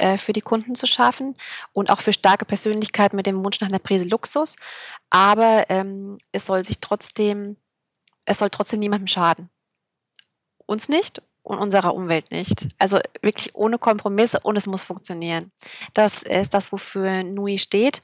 äh, 0.00 0.16
für 0.16 0.32
die 0.32 0.40
Kunden 0.40 0.74
zu 0.74 0.86
schaffen 0.86 1.36
und 1.72 1.90
auch 1.90 2.00
für 2.00 2.12
starke 2.12 2.44
Persönlichkeiten 2.44 3.16
mit 3.16 3.26
dem 3.26 3.44
Wunsch 3.44 3.60
nach 3.60 3.68
einer 3.68 3.78
Prise 3.78 4.04
Luxus. 4.04 4.56
Aber 5.10 5.66
ähm, 5.68 6.18
es 6.32 6.46
soll 6.46 6.64
sich 6.64 6.80
trotzdem, 6.80 7.56
es 8.24 8.38
soll 8.38 8.50
trotzdem 8.50 8.80
niemandem 8.80 9.06
schaden. 9.06 9.50
Uns 10.66 10.88
nicht 10.88 11.20
und 11.42 11.58
unserer 11.58 11.94
Umwelt 11.94 12.30
nicht. 12.30 12.68
Also 12.78 12.98
wirklich 13.20 13.54
ohne 13.54 13.78
Kompromisse 13.78 14.40
und 14.42 14.56
es 14.56 14.66
muss 14.66 14.82
funktionieren. 14.82 15.52
Das 15.94 16.22
ist 16.22 16.54
das, 16.54 16.72
wofür 16.72 17.22
Nui 17.22 17.58
steht. 17.58 18.00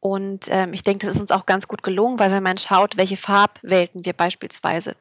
Und 0.00 0.46
ähm, 0.48 0.72
ich 0.72 0.82
denke, 0.82 1.06
das 1.06 1.16
ist 1.16 1.20
uns 1.20 1.30
auch 1.30 1.44
ganz 1.44 1.68
gut 1.68 1.82
gelungen, 1.82 2.18
weil 2.18 2.30
wenn 2.30 2.42
man 2.42 2.56
schaut, 2.56 2.96
welche 2.96 3.16
Farbwelten 3.16 4.04
wir 4.04 4.12
beispielsweise 4.12 4.96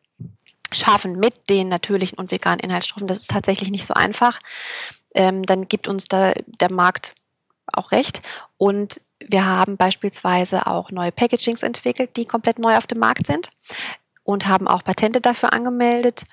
schaffen 0.72 1.14
mit 1.14 1.50
den 1.50 1.70
natürlichen 1.70 2.18
und 2.18 2.32
veganen 2.32 2.60
Inhaltsstoffen, 2.60 3.08
das 3.08 3.20
ist 3.20 3.30
tatsächlich 3.30 3.70
nicht 3.70 3.86
so 3.86 3.94
einfach 3.94 4.40
ähm, 5.18 5.44
dann 5.44 5.68
gibt 5.68 5.88
uns 5.88 6.06
da 6.06 6.34
der 6.46 6.72
Markt 6.72 7.14
auch 7.74 7.92
recht. 7.92 8.22
Und 8.58 9.02
wir 9.20 9.46
haben 9.46 9.76
beispielsweise 9.76 10.68
auch 10.68 10.92
neue 10.92 11.12
Packagings 11.12 11.64
entwickelt, 11.64 12.16
die 12.16 12.26
komplett 12.26 12.60
neu 12.60 12.78
auf 12.78 12.88
dem 12.88 13.00
Markt 13.00 13.26
sind 13.26 13.50
und 14.24 14.48
haben 14.48 14.68
auch 14.68 14.84
Patente 14.84 15.20
dafür 15.20 15.54
angemeldet 15.54 16.24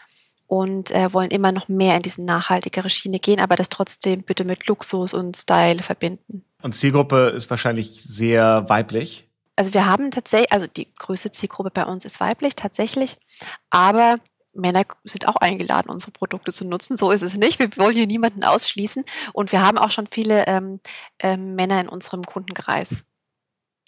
und 0.46 0.90
äh, 0.90 1.12
wollen 1.14 1.30
immer 1.30 1.50
noch 1.50 1.68
mehr 1.68 1.96
in 1.96 2.02
diese 2.02 2.22
nachhaltigere 2.22 2.90
Schiene 2.90 3.18
gehen, 3.18 3.40
aber 3.40 3.56
das 3.56 3.70
trotzdem 3.70 4.22
bitte 4.22 4.44
mit 4.44 4.66
Luxus 4.66 5.14
und 5.14 5.36
Style 5.36 5.82
verbinden. 5.82 6.44
Und 6.62 6.74
Zielgruppe 6.74 7.32
ist 7.34 7.48
wahrscheinlich 7.48 8.02
sehr 8.02 8.68
weiblich. 8.68 9.26
Also 9.56 9.72
wir 9.72 9.86
haben 9.86 10.10
tatsächlich, 10.10 10.52
also 10.52 10.66
die 10.66 10.92
größte 10.98 11.30
Zielgruppe 11.30 11.70
bei 11.70 11.86
uns 11.86 12.04
ist 12.04 12.20
weiblich 12.20 12.54
tatsächlich, 12.54 13.16
aber 13.70 14.16
Männer 14.54 14.84
sind 15.04 15.28
auch 15.28 15.36
eingeladen, 15.36 15.90
unsere 15.90 16.12
Produkte 16.12 16.52
zu 16.52 16.66
nutzen. 16.66 16.96
So 16.96 17.10
ist 17.10 17.22
es 17.22 17.36
nicht. 17.36 17.58
Wir 17.58 17.76
wollen 17.76 17.94
hier 17.94 18.06
niemanden 18.06 18.44
ausschließen. 18.44 19.04
Und 19.32 19.52
wir 19.52 19.62
haben 19.62 19.78
auch 19.78 19.90
schon 19.90 20.06
viele 20.06 20.46
ähm, 20.46 20.80
ähm, 21.20 21.54
Männer 21.54 21.80
in 21.80 21.88
unserem 21.88 22.22
Kundenkreis. 22.24 23.04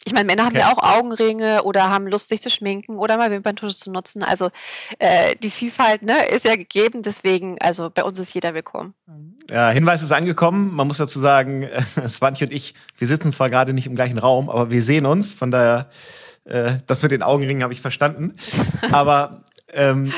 Ich 0.05 0.13
meine, 0.13 0.27
Männer 0.27 0.47
okay. 0.47 0.61
haben 0.61 0.61
ja 0.61 0.73
auch 0.73 0.99
Augenringe 0.99 1.65
oder 1.65 1.91
haben 1.91 2.07
Lust, 2.07 2.29
sich 2.29 2.41
zu 2.41 2.51
schminken 2.51 2.97
oder 2.97 3.17
mal 3.17 3.31
Wimperntusche 3.31 3.77
zu 3.77 3.91
nutzen. 3.91 4.23
Also 4.23 4.51
äh, 4.99 5.35
die 5.43 5.51
Vielfalt 5.51 6.05
ne, 6.05 6.27
ist 6.27 6.45
ja 6.45 6.55
gegeben, 6.55 7.03
deswegen, 7.03 7.57
also 7.61 7.91
bei 7.93 8.05
uns 8.05 8.19
ist 8.19 8.33
jeder 8.33 8.55
willkommen. 8.55 8.95
Ja, 9.51 9.71
Hinweis 9.71 10.03
ist 10.03 10.13
angekommen. 10.13 10.75
Man 10.75 10.87
muss 10.87 10.99
dazu 10.99 11.19
sagen, 11.19 11.69
Svanti 12.07 12.45
und 12.45 12.53
ich, 12.53 12.75
wir 12.99 13.09
sitzen 13.09 13.33
zwar 13.33 13.51
gerade 13.51 13.73
nicht 13.73 13.87
im 13.87 13.97
gleichen 13.97 14.19
Raum, 14.19 14.49
aber 14.49 14.71
wir 14.71 14.83
sehen 14.83 15.07
uns. 15.07 15.35
Von 15.35 15.51
daher, 15.51 15.91
äh, 16.45 16.75
das 16.87 17.03
mit 17.03 17.11
den 17.11 17.23
Augenringen 17.23 17.65
habe 17.65 17.73
ich 17.73 17.81
verstanden. 17.81 18.37
Aber 18.93 19.43
ähm, 19.73 20.13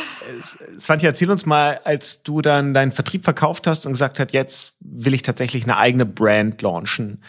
Svanti, 0.79 1.07
erzähl 1.07 1.31
uns 1.31 1.47
mal, 1.47 1.81
als 1.85 2.23
du 2.23 2.43
dann 2.43 2.75
deinen 2.75 2.93
Vertrieb 2.93 3.25
verkauft 3.25 3.67
hast 3.67 3.87
und 3.87 3.93
gesagt 3.93 4.21
hast, 4.21 4.33
jetzt 4.33 4.75
will 4.81 5.15
ich 5.15 5.23
tatsächlich 5.23 5.65
eine 5.65 5.77
eigene 5.77 6.07
Brand 6.07 6.61
launchen. 6.61 7.23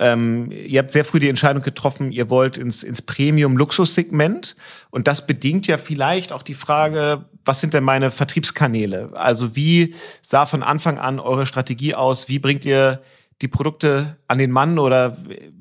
Ähm, 0.00 0.50
ihr 0.50 0.80
habt 0.80 0.92
sehr 0.92 1.04
früh 1.04 1.20
die 1.20 1.28
Entscheidung 1.28 1.62
getroffen, 1.62 2.10
ihr 2.10 2.28
wollt 2.28 2.58
ins, 2.58 2.82
ins 2.82 3.00
Premium-Luxus-Segment. 3.00 4.56
Und 4.90 5.06
das 5.06 5.26
bedingt 5.26 5.66
ja 5.66 5.78
vielleicht 5.78 6.32
auch 6.32 6.42
die 6.42 6.54
Frage, 6.54 7.26
was 7.44 7.60
sind 7.60 7.74
denn 7.74 7.84
meine 7.84 8.10
Vertriebskanäle? 8.10 9.10
Also 9.14 9.54
wie 9.54 9.94
sah 10.20 10.46
von 10.46 10.62
Anfang 10.62 10.98
an 10.98 11.20
eure 11.20 11.46
Strategie 11.46 11.94
aus? 11.94 12.28
Wie 12.28 12.40
bringt 12.40 12.64
ihr 12.64 13.02
die 13.40 13.48
Produkte 13.48 14.16
an 14.26 14.38
den 14.38 14.50
Mann 14.50 14.78
oder 14.78 15.16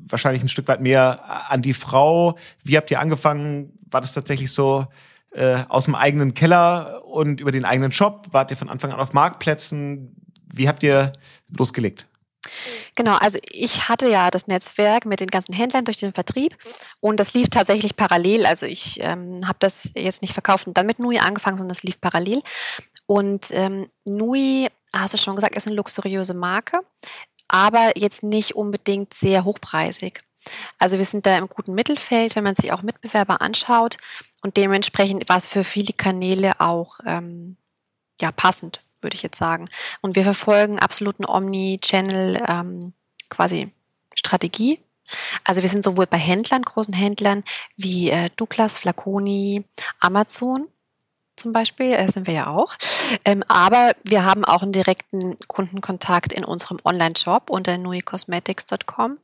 wahrscheinlich 0.08 0.44
ein 0.44 0.50
Stück 0.50 0.68
weit 0.68 0.82
mehr 0.82 1.50
an 1.50 1.62
die 1.62 1.74
Frau? 1.74 2.38
Wie 2.64 2.76
habt 2.76 2.90
ihr 2.90 3.00
angefangen? 3.00 3.78
War 3.90 4.02
das 4.02 4.14
tatsächlich 4.14 4.52
so 4.52 4.88
äh, 5.34 5.64
aus 5.70 5.86
dem 5.86 5.96
eigenen 5.96 6.34
Keller 6.34 7.06
und 7.06 7.40
über 7.40 7.52
den 7.52 7.66
eigenen 7.66 7.92
Shop? 7.92 8.28
Wart 8.32 8.52
ihr 8.52 8.58
von 8.58 8.70
Anfang 8.70 8.92
an 8.92 9.00
auf 9.00 9.14
Marktplätzen? 9.14 10.16
Wie 10.52 10.68
habt 10.68 10.84
ihr 10.84 11.14
losgelegt? 11.50 12.08
Genau, 12.96 13.16
also 13.16 13.40
ich 13.50 13.88
hatte 13.88 14.10
ja 14.10 14.30
das 14.30 14.48
Netzwerk 14.48 15.06
mit 15.06 15.20
den 15.20 15.30
ganzen 15.30 15.54
Händlern 15.54 15.86
durch 15.86 15.98
den 15.98 16.14
Vertrieb 16.14 16.56
und 17.00 17.20
das 17.20 17.34
lief 17.34 17.50
tatsächlich 17.50 17.96
parallel. 17.96 18.46
Also 18.46 18.66
ich 18.66 19.00
ähm, 19.02 19.48
habe 19.48 19.58
das 19.60 19.90
jetzt 19.96 20.22
nicht 20.22 20.34
verkauft 20.34 20.68
und 20.68 20.78
dann 20.78 20.86
mit 20.86 21.00
Nui 21.00 21.18
angefangen, 21.20 21.58
sondern 21.58 21.76
das 21.76 21.84
lief 21.84 22.00
parallel. 22.02 22.42
Und 23.06 23.48
ähm, 23.52 23.88
Nui, 24.04 24.68
hast 24.94 25.14
du 25.14 25.18
schon 25.18 25.36
gesagt, 25.36 25.56
ist 25.56 25.68
eine 25.68 25.76
luxuriöse 25.76 26.34
Marke, 26.34 26.82
aber 27.48 27.98
jetzt 27.98 28.24
nicht 28.24 28.56
unbedingt 28.56 29.14
sehr 29.14 29.46
hochpreisig. 29.46 30.22
Also 30.80 30.98
wir 30.98 31.06
sind 31.06 31.26
da 31.26 31.38
im 31.38 31.48
guten 31.48 31.74
Mittelfeld, 31.74 32.36
wenn 32.36 32.44
man 32.44 32.56
sich 32.56 32.72
auch 32.72 32.82
Mitbewerber 32.82 33.42
anschaut 33.42 33.98
und 34.42 34.58
dementsprechend 34.58 35.28
war 35.30 35.38
es 35.38 35.48
für 35.48 35.64
viele 35.64 35.94
Kanäle 35.94 36.60
auch 36.60 37.00
ähm, 37.06 37.58
ja 38.20 38.32
passend 38.32 38.82
würde 39.04 39.16
ich 39.16 39.24
jetzt 39.24 39.38
sagen. 39.38 39.70
Und 40.02 40.16
wir 40.16 40.24
verfolgen 40.24 40.80
absoluten 40.80 41.26
Omni-Channel 41.26 42.44
ähm, 42.48 42.94
quasi 43.30 43.72
Strategie. 44.16 44.80
Also 45.44 45.62
wir 45.62 45.70
sind 45.70 45.84
sowohl 45.84 46.08
bei 46.08 46.18
Händlern, 46.18 46.62
großen 46.62 46.94
Händlern 46.94 47.44
wie 47.76 48.10
äh, 48.10 48.30
Douglas, 48.36 48.78
Flaconi, 48.78 49.66
Amazon 50.00 50.68
zum 51.36 51.52
Beispiel, 51.52 51.92
äh, 51.94 52.10
sind 52.10 52.28
wir 52.28 52.34
ja 52.34 52.48
auch. 52.48 52.76
Ähm, 53.26 53.44
aber 53.48 53.92
wir 54.04 54.24
haben 54.24 54.46
auch 54.46 54.62
einen 54.62 54.72
direkten 54.72 55.36
Kundenkontakt 55.48 56.32
in 56.32 56.46
unserem 56.46 56.78
Online-Shop 56.86 57.50
unter 57.50 57.78
nuicosmetics.com. 57.78 59.18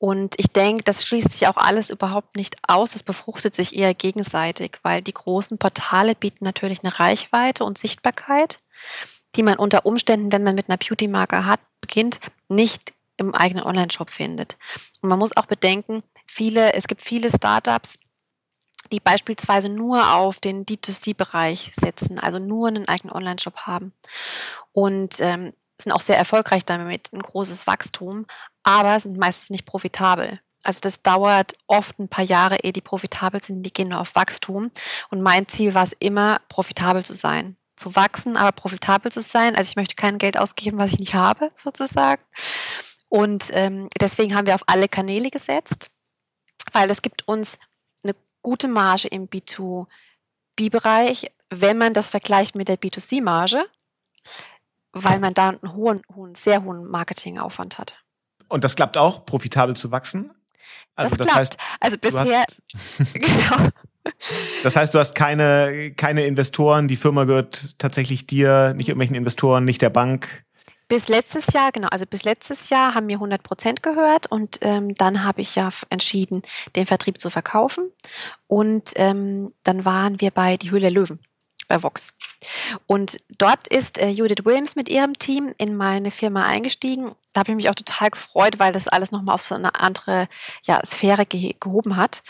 Und 0.00 0.34
ich 0.38 0.46
denke, 0.46 0.82
das 0.82 1.04
schließt 1.04 1.30
sich 1.30 1.46
auch 1.46 1.58
alles 1.58 1.90
überhaupt 1.90 2.34
nicht 2.34 2.56
aus. 2.66 2.92
Das 2.92 3.02
befruchtet 3.02 3.54
sich 3.54 3.76
eher 3.76 3.92
gegenseitig, 3.92 4.78
weil 4.82 5.02
die 5.02 5.12
großen 5.12 5.58
Portale 5.58 6.14
bieten 6.14 6.42
natürlich 6.42 6.82
eine 6.82 6.98
Reichweite 6.98 7.64
und 7.64 7.76
Sichtbarkeit, 7.76 8.56
die 9.36 9.42
man 9.42 9.58
unter 9.58 9.84
Umständen, 9.84 10.32
wenn 10.32 10.42
man 10.42 10.54
mit 10.54 10.70
einer 10.70 10.78
Beauty-Marke 10.78 11.44
hat, 11.44 11.60
beginnt, 11.82 12.18
nicht 12.48 12.94
im 13.18 13.34
eigenen 13.34 13.62
Online-Shop 13.62 14.08
findet. 14.08 14.56
Und 15.02 15.10
man 15.10 15.18
muss 15.18 15.36
auch 15.36 15.44
bedenken, 15.44 16.02
viele, 16.26 16.72
es 16.72 16.86
gibt 16.86 17.02
viele 17.02 17.28
Startups, 17.28 17.98
die 18.92 19.00
beispielsweise 19.00 19.68
nur 19.68 20.14
auf 20.14 20.40
den 20.40 20.64
D2C-Bereich 20.64 21.72
setzen, 21.78 22.18
also 22.18 22.38
nur 22.38 22.68
einen 22.68 22.88
eigenen 22.88 23.14
Online-Shop 23.14 23.66
haben. 23.66 23.92
Und 24.72 25.20
ähm, 25.20 25.52
sind 25.82 25.92
auch 25.92 26.00
sehr 26.00 26.16
erfolgreich 26.18 26.64
damit, 26.64 27.12
ein 27.12 27.20
großes 27.20 27.66
Wachstum, 27.66 28.26
aber 28.62 28.98
sind 29.00 29.18
meistens 29.18 29.50
nicht 29.50 29.64
profitabel. 29.64 30.38
Also 30.62 30.80
das 30.80 31.02
dauert 31.02 31.54
oft 31.66 31.98
ein 31.98 32.08
paar 32.08 32.24
Jahre, 32.24 32.58
ehe 32.62 32.72
die 32.72 32.82
profitabel 32.82 33.42
sind, 33.42 33.62
die 33.62 33.72
gehen 33.72 33.88
nur 33.88 34.00
auf 34.00 34.14
Wachstum. 34.14 34.70
Und 35.08 35.22
mein 35.22 35.48
Ziel 35.48 35.74
war 35.74 35.84
es 35.84 35.94
immer, 35.98 36.40
profitabel 36.48 37.04
zu 37.04 37.14
sein. 37.14 37.56
Zu 37.76 37.96
wachsen, 37.96 38.36
aber 38.36 38.52
profitabel 38.52 39.10
zu 39.10 39.20
sein. 39.20 39.56
Also 39.56 39.70
ich 39.70 39.76
möchte 39.76 39.94
kein 39.94 40.18
Geld 40.18 40.38
ausgeben, 40.38 40.76
was 40.76 40.92
ich 40.92 40.98
nicht 40.98 41.14
habe, 41.14 41.50
sozusagen. 41.54 42.22
Und 43.08 43.46
ähm, 43.52 43.88
deswegen 43.98 44.34
haben 44.34 44.46
wir 44.46 44.54
auf 44.54 44.64
alle 44.66 44.88
Kanäle 44.88 45.30
gesetzt, 45.30 45.90
weil 46.72 46.90
es 46.90 47.00
gibt 47.00 47.26
uns 47.26 47.56
eine 48.02 48.14
gute 48.42 48.68
Marge 48.68 49.08
im 49.08 49.28
B2B-Bereich, 49.28 51.32
wenn 51.48 51.78
man 51.78 51.94
das 51.94 52.10
vergleicht 52.10 52.54
mit 52.54 52.68
der 52.68 52.78
B2C-Marge 52.78 53.64
weil 54.92 55.20
man 55.20 55.34
da 55.34 55.50
einen 55.50 55.74
hohen, 55.74 56.02
hohen, 56.14 56.34
sehr 56.34 56.64
hohen 56.64 56.84
Marketingaufwand 56.84 57.78
hat. 57.78 58.02
Und 58.50 58.64
das 58.64 58.76
klappt 58.76 58.98
auch, 58.98 59.24
profitabel 59.24 59.74
zu 59.76 59.90
wachsen? 59.90 60.32
Also 60.96 61.16
das, 61.16 61.18
das 61.18 61.26
klappt. 61.26 61.38
Heißt, 61.38 61.56
also 61.80 61.98
bisher, 61.98 62.44
genau. 63.14 63.70
Das 64.62 64.76
heißt, 64.76 64.92
du 64.92 64.98
hast 64.98 65.14
keine, 65.14 65.92
keine 65.92 66.26
Investoren, 66.26 66.88
die 66.88 66.96
Firma 66.96 67.24
gehört 67.24 67.78
tatsächlich 67.78 68.26
dir, 68.26 68.74
nicht 68.74 68.88
irgendwelchen 68.88 69.16
Investoren, 69.16 69.64
nicht 69.64 69.80
der 69.82 69.90
Bank. 69.90 70.42
Bis 70.88 71.06
letztes 71.08 71.52
Jahr, 71.52 71.70
genau, 71.70 71.88
also 71.88 72.04
bis 72.04 72.24
letztes 72.24 72.68
Jahr 72.68 72.94
haben 72.94 73.06
mir 73.06 73.16
100 73.16 73.42
Prozent 73.44 73.82
gehört 73.82 74.26
und 74.26 74.58
ähm, 74.62 74.92
dann 74.94 75.22
habe 75.22 75.40
ich 75.40 75.54
ja 75.54 75.68
entschieden, 75.88 76.42
den 76.74 76.84
Vertrieb 76.84 77.20
zu 77.20 77.30
verkaufen 77.30 77.92
und 78.48 78.90
ähm, 78.96 79.52
dann 79.62 79.84
waren 79.84 80.20
wir 80.20 80.32
bei 80.32 80.56
Die 80.56 80.72
Höhle 80.72 80.90
Löwen 80.90 81.20
bei 81.70 81.82
Vox. 81.82 82.12
Und 82.86 83.18
dort 83.38 83.68
ist 83.68 83.98
äh, 83.98 84.08
Judith 84.08 84.44
Williams 84.44 84.76
mit 84.76 84.88
ihrem 84.88 85.14
Team 85.14 85.54
in 85.56 85.76
meine 85.76 86.10
Firma 86.10 86.44
eingestiegen. 86.44 87.12
Da 87.32 87.40
habe 87.40 87.52
ich 87.52 87.56
mich 87.56 87.70
auch 87.70 87.74
total 87.74 88.10
gefreut, 88.10 88.58
weil 88.58 88.72
das 88.72 88.88
alles 88.88 89.12
nochmal 89.12 89.36
auf 89.36 89.42
so 89.42 89.54
eine 89.54 89.74
andere 89.76 90.28
ja, 90.64 90.84
Sphäre 90.84 91.24
ge 91.24 91.54
gehoben 91.58 91.96
hat. 91.96 92.22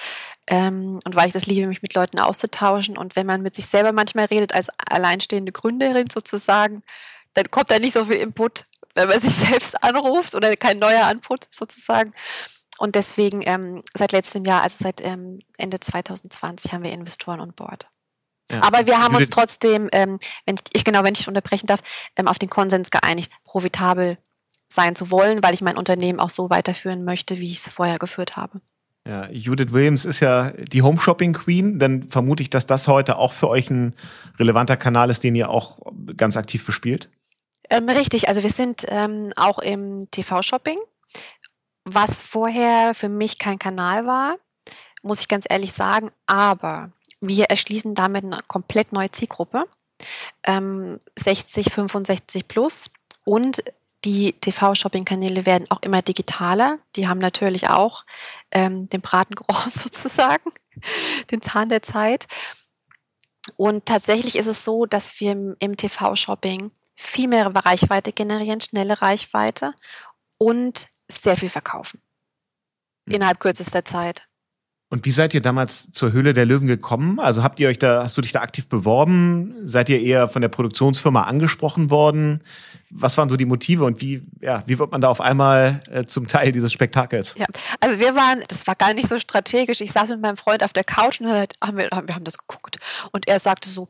Ähm, 0.47 1.01
und 1.05 1.17
weil 1.17 1.27
ich 1.27 1.33
das 1.33 1.47
liebe, 1.47 1.67
mich 1.67 1.83
mit 1.83 1.95
Leuten 1.95 2.19
auszutauschen. 2.19 2.99
Und 2.99 3.17
wenn 3.17 3.27
man 3.27 3.41
mit 3.41 3.55
sich 3.55 3.67
selber 3.67 3.93
manchmal 3.93 4.27
redet, 4.27 4.55
als 4.55 4.69
alleinstehende 4.79 5.53
Gründerin 5.53 6.11
sozusagen, 6.11 6.83
dann 7.35 7.51
kommt 7.51 7.71
da 7.71 7.79
nicht 7.79 7.95
so 7.95 8.05
viel 8.05 8.17
Input, 8.17 8.67
wenn 8.95 9.09
man 9.09 9.21
sich 9.21 9.35
selbst 9.49 9.83
anruft 9.83 10.35
oder 10.35 10.55
kein 10.57 10.79
neuer 10.79 11.11
Input 11.11 11.47
sozusagen. 11.51 12.13
Und 12.79 12.95
deswegen 12.95 13.43
ähm, 13.45 13.83
seit 13.97 14.13
letztem 14.13 14.45
Jahr, 14.45 14.63
also 14.63 14.77
seit 14.81 15.01
ähm, 15.03 15.41
Ende 15.57 15.81
2020, 15.81 16.73
haben 16.73 16.85
wir 16.85 16.93
Investoren 16.93 17.41
on 17.41 17.53
board. 17.53 17.87
Aber 18.61 18.87
wir 18.87 19.01
haben 19.01 19.15
uns 19.15 19.31
trotzdem, 19.31 19.89
ähm, 19.93 20.19
wenn 20.47 20.57
ich, 20.73 20.85
genau, 20.85 21.05
wenn 21.05 21.15
ich 21.15 21.29
unterbrechen 21.29 21.67
darf, 21.67 21.81
ähm, 22.17 22.29
auf 22.29 22.39
den 22.39 22.51
Konsens 22.51 22.91
geeinigt, 22.91 23.33
profitabel 23.45 24.19
sein 24.69 24.95
zu 24.95 25.11
wollen, 25.11 25.43
weil 25.43 25.55
ich 25.55 25.63
mein 25.63 25.77
Unternehmen 25.77 26.21
auch 26.21 26.31
so 26.31 26.51
weiterführen 26.51 27.05
möchte, 27.05 27.39
wie 27.39 27.47
ich 27.47 27.65
es 27.65 27.73
vorher 27.73 27.99
geführt 27.99 28.37
habe. 28.37 28.61
Ja, 29.07 29.29
Judith 29.31 29.73
Williams 29.73 30.05
ist 30.05 30.21
ja 30.21 30.51
die 30.51 30.83
Home 30.83 31.01
Shopping 31.01 31.33
Queen, 31.33 31.79
dann 31.79 32.05
vermute 32.05 32.43
ich, 32.43 32.51
dass 32.51 32.67
das 32.67 32.87
heute 32.87 33.17
auch 33.17 33.33
für 33.33 33.49
euch 33.49 33.71
ein 33.71 33.95
relevanter 34.39 34.77
Kanal 34.77 35.11
ist, 35.11 35.25
den 35.25 35.35
ihr 35.35 35.49
auch 35.49 35.79
ganz 36.17 36.37
aktiv 36.37 36.65
bespielt. 36.65 37.09
Ähm, 37.71 37.89
richtig, 37.89 38.29
also 38.29 38.43
wir 38.43 38.51
sind 38.51 38.85
ähm, 38.89 39.33
auch 39.37 39.59
im 39.59 40.11
TV-Shopping, 40.11 40.79
was 41.85 42.11
vorher 42.21 42.95
für 42.95 43.09
mich 43.09 43.39
kein 43.39 43.59
Kanal 43.59 44.07
war, 44.07 44.37
muss 45.03 45.21
ich 45.21 45.29
ganz 45.29 45.47
ehrlich 45.49 45.73
sagen, 45.73 46.11
aber 46.27 46.93
wir 47.21 47.47
erschließen 47.47 47.95
damit 47.95 48.25
eine 48.25 48.41
komplett 48.47 48.93
neue 48.93 49.11
Zielgruppe, 49.11 49.67
ähm, 50.45 50.99
60, 51.19 51.73
65 51.73 52.49
plus. 52.49 52.91
Und 53.25 53.63
die 54.05 54.33
TV-Shopping-Kanäle 54.33 55.45
werden 55.45 55.71
auch 55.71 55.83
immer 55.83 56.01
digitaler. 56.01 56.79
Die 56.97 57.07
haben 57.07 57.19
natürlich 57.19 57.69
auch 57.69 58.05
ähm, 58.51 58.89
den 58.89 59.03
Braten 59.03 59.35
gerochen 59.35 59.71
sozusagen, 59.75 60.51
den 61.31 61.43
Zahn 61.43 61.69
der 61.69 61.83
Zeit. 61.83 62.27
Und 63.57 63.87
tatsächlich 63.87 64.37
ist 64.37 64.47
es 64.47 64.65
so, 64.65 64.87
dass 64.87 65.21
wir 65.21 65.57
im 65.59 65.77
TV-Shopping 65.77 66.71
viel 66.95 67.29
mehr 67.29 67.47
Reichweite 67.47 68.13
generieren, 68.13 68.61
schnelle 68.61 69.01
Reichweite 69.01 69.75
und 70.39 70.89
sehr 71.11 71.37
viel 71.37 71.49
verkaufen. 71.49 72.01
innerhalb 73.07 73.41
kürzester 73.41 73.85
Zeit. 73.85 74.30
Und 74.93 75.07
wie 75.07 75.13
seid 75.13 75.35
ihr 75.35 75.41
damals 75.41 75.93
zur 75.93 76.11
Höhle 76.11 76.35
der 76.35 76.47
Löwen 76.47 76.67
gekommen? 76.67 77.21
Also 77.21 77.45
habt 77.45 77.61
ihr 77.61 77.69
euch 77.69 77.79
da, 77.79 78.03
hast 78.03 78.17
du 78.17 78.23
dich 78.23 78.33
da 78.33 78.41
aktiv 78.41 78.69
beworben? 78.69 79.55
Seid 79.65 79.89
ihr 79.89 80.01
eher 80.01 80.29
von 80.29 80.43
der 80.43 80.49
Produktionsfirma 80.49 81.23
angesprochen 81.23 81.91
worden? 81.91 82.43
Was 82.91 83.17
waren 83.17 83.29
so 83.29 83.37
die 83.37 83.45
Motive 83.45 83.85
und 83.85 84.01
wie, 84.01 84.23
ja, 84.41 84.65
wie 84.67 84.81
wird 84.81 84.91
man 84.91 85.01
da 85.01 85.09
auf 85.09 85.21
einmal 85.21 85.81
äh, 85.93 86.05
zum 86.07 86.27
Teil 86.27 86.51
dieses 86.51 86.73
Spektakels? 86.73 87.37
Ja, 87.39 87.47
also 87.79 88.01
wir 88.01 88.17
waren, 88.17 88.43
das 88.49 88.67
war 88.67 88.75
gar 88.75 88.93
nicht 88.93 89.09
so 89.09 89.17
strategisch. 89.21 89.81
Ich 89.81 89.93
saß 89.93 90.09
mit 90.09 90.23
meinem 90.23 90.37
Freund 90.37 90.65
auf 90.65 90.73
der 90.73 90.83
Couch 90.83 91.21
und 91.21 91.29
haben 91.29 91.77
wir, 91.77 91.89
wir 91.89 92.15
haben 92.17 92.25
das 92.25 92.37
geguckt. 92.37 92.79
Und 93.13 93.29
er 93.29 93.39
sagte 93.39 93.69
so, 93.69 93.87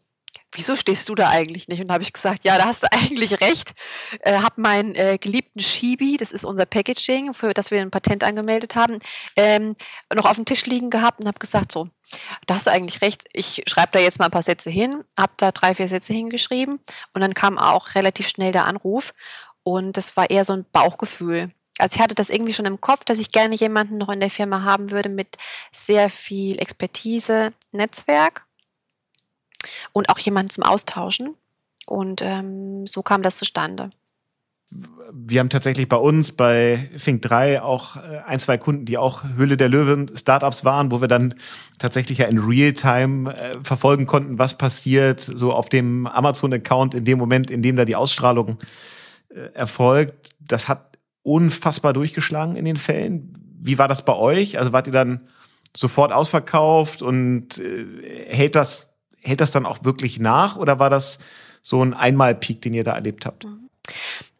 wieso 0.53 0.77
stehst 0.77 1.09
du 1.09 1.15
da 1.15 1.29
eigentlich 1.29 1.69
nicht? 1.69 1.81
Und 1.81 1.93
habe 1.93 2.03
ich 2.03 2.13
gesagt, 2.13 2.45
ja, 2.45 2.59
da 2.59 2.67
hast 2.67 2.83
du 2.83 2.89
eigentlich 2.93 3.41
recht. 3.41 3.73
Äh, 4.21 4.39
habe 4.39 4.61
meinen 4.61 4.95
äh, 4.95 5.19
geliebten 5.19 5.61
Shibi, 5.61 6.17
das 6.17 6.33
ist 6.33 6.45
unser 6.45 6.67
Packaging, 6.67 7.35
für 7.35 7.55
das 7.55 7.71
wir 7.71 7.81
ein 7.81 7.91
Patent 7.91 8.25
angemeldet 8.25 8.75
haben, 8.75 8.99
ähm, 9.37 9.77
noch 10.13 10.27
auf 10.27 10.37
dem 10.37 10.45
Tisch 10.45 10.67
liegen 10.67 10.91
gehabt 10.91 11.21
und 11.21 11.27
habe 11.27 11.39
gesagt, 11.39 11.73
so, 11.73 11.89
da 12.47 12.57
hast 12.57 12.67
du 12.67 12.71
eigentlich 12.71 13.03
recht. 13.03 13.25
Ich 13.33 13.63
schreibe 13.67 13.93
da 13.93 14.01
jetzt 14.01 14.19
mal 14.19 14.27
ein 14.27 14.31
paar 14.31 14.43
Sätze 14.43 14.71
hin, 14.71 15.05
habe 15.17 15.33
da 15.37 15.53
drei, 15.53 15.75
vier 15.75 15.89
Sätze 15.89 16.13
hingeschrieben 16.13 16.79
und 17.15 17.21
dann 17.21 17.35
kam 17.35 17.59
auch 17.59 17.95
relativ 17.95 18.29
schnell 18.29 18.53
der 18.53 18.67
Anruf 18.67 19.13
und 19.63 19.97
das 19.97 20.17
war 20.17 20.31
eher 20.31 20.45
so 20.45 20.53
ein 20.53 20.67
Bauchgefühl. 20.73 21.51
Also 21.79 21.97
ich 21.97 22.03
hatte 22.03 22.15
das 22.15 22.29
irgendwie 22.29 22.53
schon 22.53 22.67
im 22.67 22.81
Kopf, 22.81 23.05
dass 23.05 23.19
ich 23.19 23.31
gerne 23.31 23.55
jemanden 23.55 23.97
noch 23.97 24.11
in 24.11 24.21
der 24.21 24.31
Firma 24.31 24.65
haben 24.65 24.91
würde 24.91 25.09
mit 25.09 25.37
sehr 25.73 26.11
viel 26.11 26.59
Expertise, 26.59 27.53
Netzwerk 27.73 28.45
und 29.93 30.09
auch 30.09 30.19
jemanden 30.19 30.50
zum 30.50 30.64
Austauschen. 30.64 31.35
Und 31.87 32.23
ähm, 32.23 32.87
so 32.87 33.02
kam 33.02 33.23
das 33.23 33.37
zustande. 33.37 33.90
Wir 35.12 35.40
haben 35.40 35.50
tatsächlich 35.50 35.88
bei 35.88 35.97
uns 35.97 36.31
bei 36.31 36.90
Fink 36.97 37.23
3 37.23 37.62
auch 37.62 37.97
äh, 37.97 38.21
ein, 38.25 38.38
zwei 38.38 38.57
Kunden, 38.57 38.85
die 38.85 38.97
auch 38.97 39.25
Höhle 39.37 39.57
der 39.57 39.69
Löwen 39.69 40.09
Startups 40.17 40.64
waren, 40.64 40.93
wo 40.93 41.00
wir 41.00 41.09
dann 41.09 41.35
tatsächlich 41.81 42.19
ja 42.19 42.26
in 42.26 42.38
Realtime 42.38 43.35
äh, 43.35 43.59
verfolgen 43.64 44.07
konnten, 44.07 44.38
was 44.38 44.57
passiert, 44.57 45.21
so 45.21 45.52
auf 45.52 45.69
dem 45.69 46.07
Amazon-Account 46.07 46.95
in 46.95 47.05
dem 47.05 47.19
Moment, 47.19 47.50
in 47.50 47.62
dem 47.62 47.75
da 47.75 47.85
die 47.85 47.97
Ausstrahlung 47.97 48.59
äh, 49.31 49.52
erfolgt. 49.55 50.31
Das 50.38 50.69
hat 50.69 50.99
unfassbar 51.23 51.93
durchgeschlagen 51.93 52.55
in 52.55 52.64
den 52.64 52.76
Fällen. 52.76 53.37
Wie 53.61 53.79
war 53.79 53.88
das 53.88 54.05
bei 54.05 54.14
euch? 54.14 54.59
Also 54.59 54.73
wart 54.73 54.87
ihr 54.87 54.93
dann 54.93 55.26
sofort 55.76 56.12
ausverkauft 56.12 57.02
und 57.02 57.59
äh, 57.59 57.87
hält 58.29 58.55
das 58.55 58.90
hält 59.23 59.41
das 59.41 59.50
dann 59.50 59.67
auch 59.67 59.85
wirklich 59.85 60.19
nach 60.19 60.57
oder 60.57 60.79
war 60.79 60.91
das 60.91 61.19
so 61.62 61.83
ein 61.83 61.95
Einmalpeak, 61.95 62.62
den 62.62 62.75
ihr 62.75 62.85
da 62.85 62.95
erlebt 62.95 63.27
habt? 63.27 63.47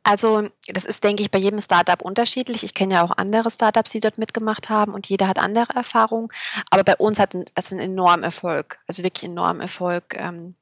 Also, 0.03 0.49
das 0.67 0.85
ist, 0.85 1.05
denke 1.05 1.23
ich, 1.23 1.31
bei 1.31 1.39
jedem 1.39 1.61
Startup 1.61 2.01
unterschiedlich. 2.01 2.65
Ich 2.65 2.73
kenne 2.73 2.95
ja 2.95 3.03
auch 3.03 3.17
andere 3.17 3.51
Startups, 3.51 3.91
die 3.91 4.01
dort 4.01 4.17
mitgemacht 4.17 4.71
haben 4.71 4.95
und 4.95 5.07
jeder 5.09 5.29
hat 5.29 5.39
andere 5.39 5.75
Erfahrungen. 5.75 6.29
Aber 6.71 6.85
bei 6.85 6.97
uns 6.97 7.19
hat 7.19 7.35
es 7.55 7.73
einen 7.73 7.81
enormen 7.81 8.25
Erfolg, 8.25 8.79
also 8.87 9.03
wirklich 9.03 9.31
enormen 9.31 9.61
Erfolg 9.61 10.17
ähm, 10.17 10.55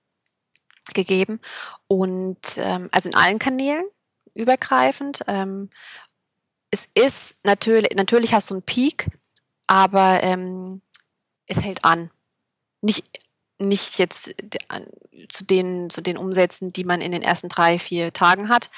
gegeben. 0.93 1.41
Und 1.87 2.39
ähm, 2.57 2.89
also 2.91 3.09
in 3.09 3.15
allen 3.15 3.39
Kanälen 3.39 3.85
übergreifend. 4.35 5.23
Ähm, 5.29 5.71
es 6.71 6.89
ist 6.95 7.37
natürlich, 7.45 7.97
natürlich 7.97 8.35
hast 8.35 8.51
du 8.51 8.55
einen 8.55 8.63
Peak, 8.63 9.07
aber 9.67 10.23
ähm, 10.23 10.83
es 11.47 11.63
hält 11.63 11.85
an. 11.85 12.11
Nicht 12.81 13.05
nicht 13.59 13.99
jetzt 13.99 14.35
zu 15.29 15.45
den, 15.45 15.91
zu 15.91 16.01
den 16.01 16.17
Umsätzen, 16.17 16.69
die 16.69 16.85
man 16.85 17.01
in 17.01 17.13
den 17.13 17.23
ersten 17.23 17.49
drei, 17.49 17.79
vier 17.79 18.13
Tagen 18.13 18.49
hat, 18.49 18.71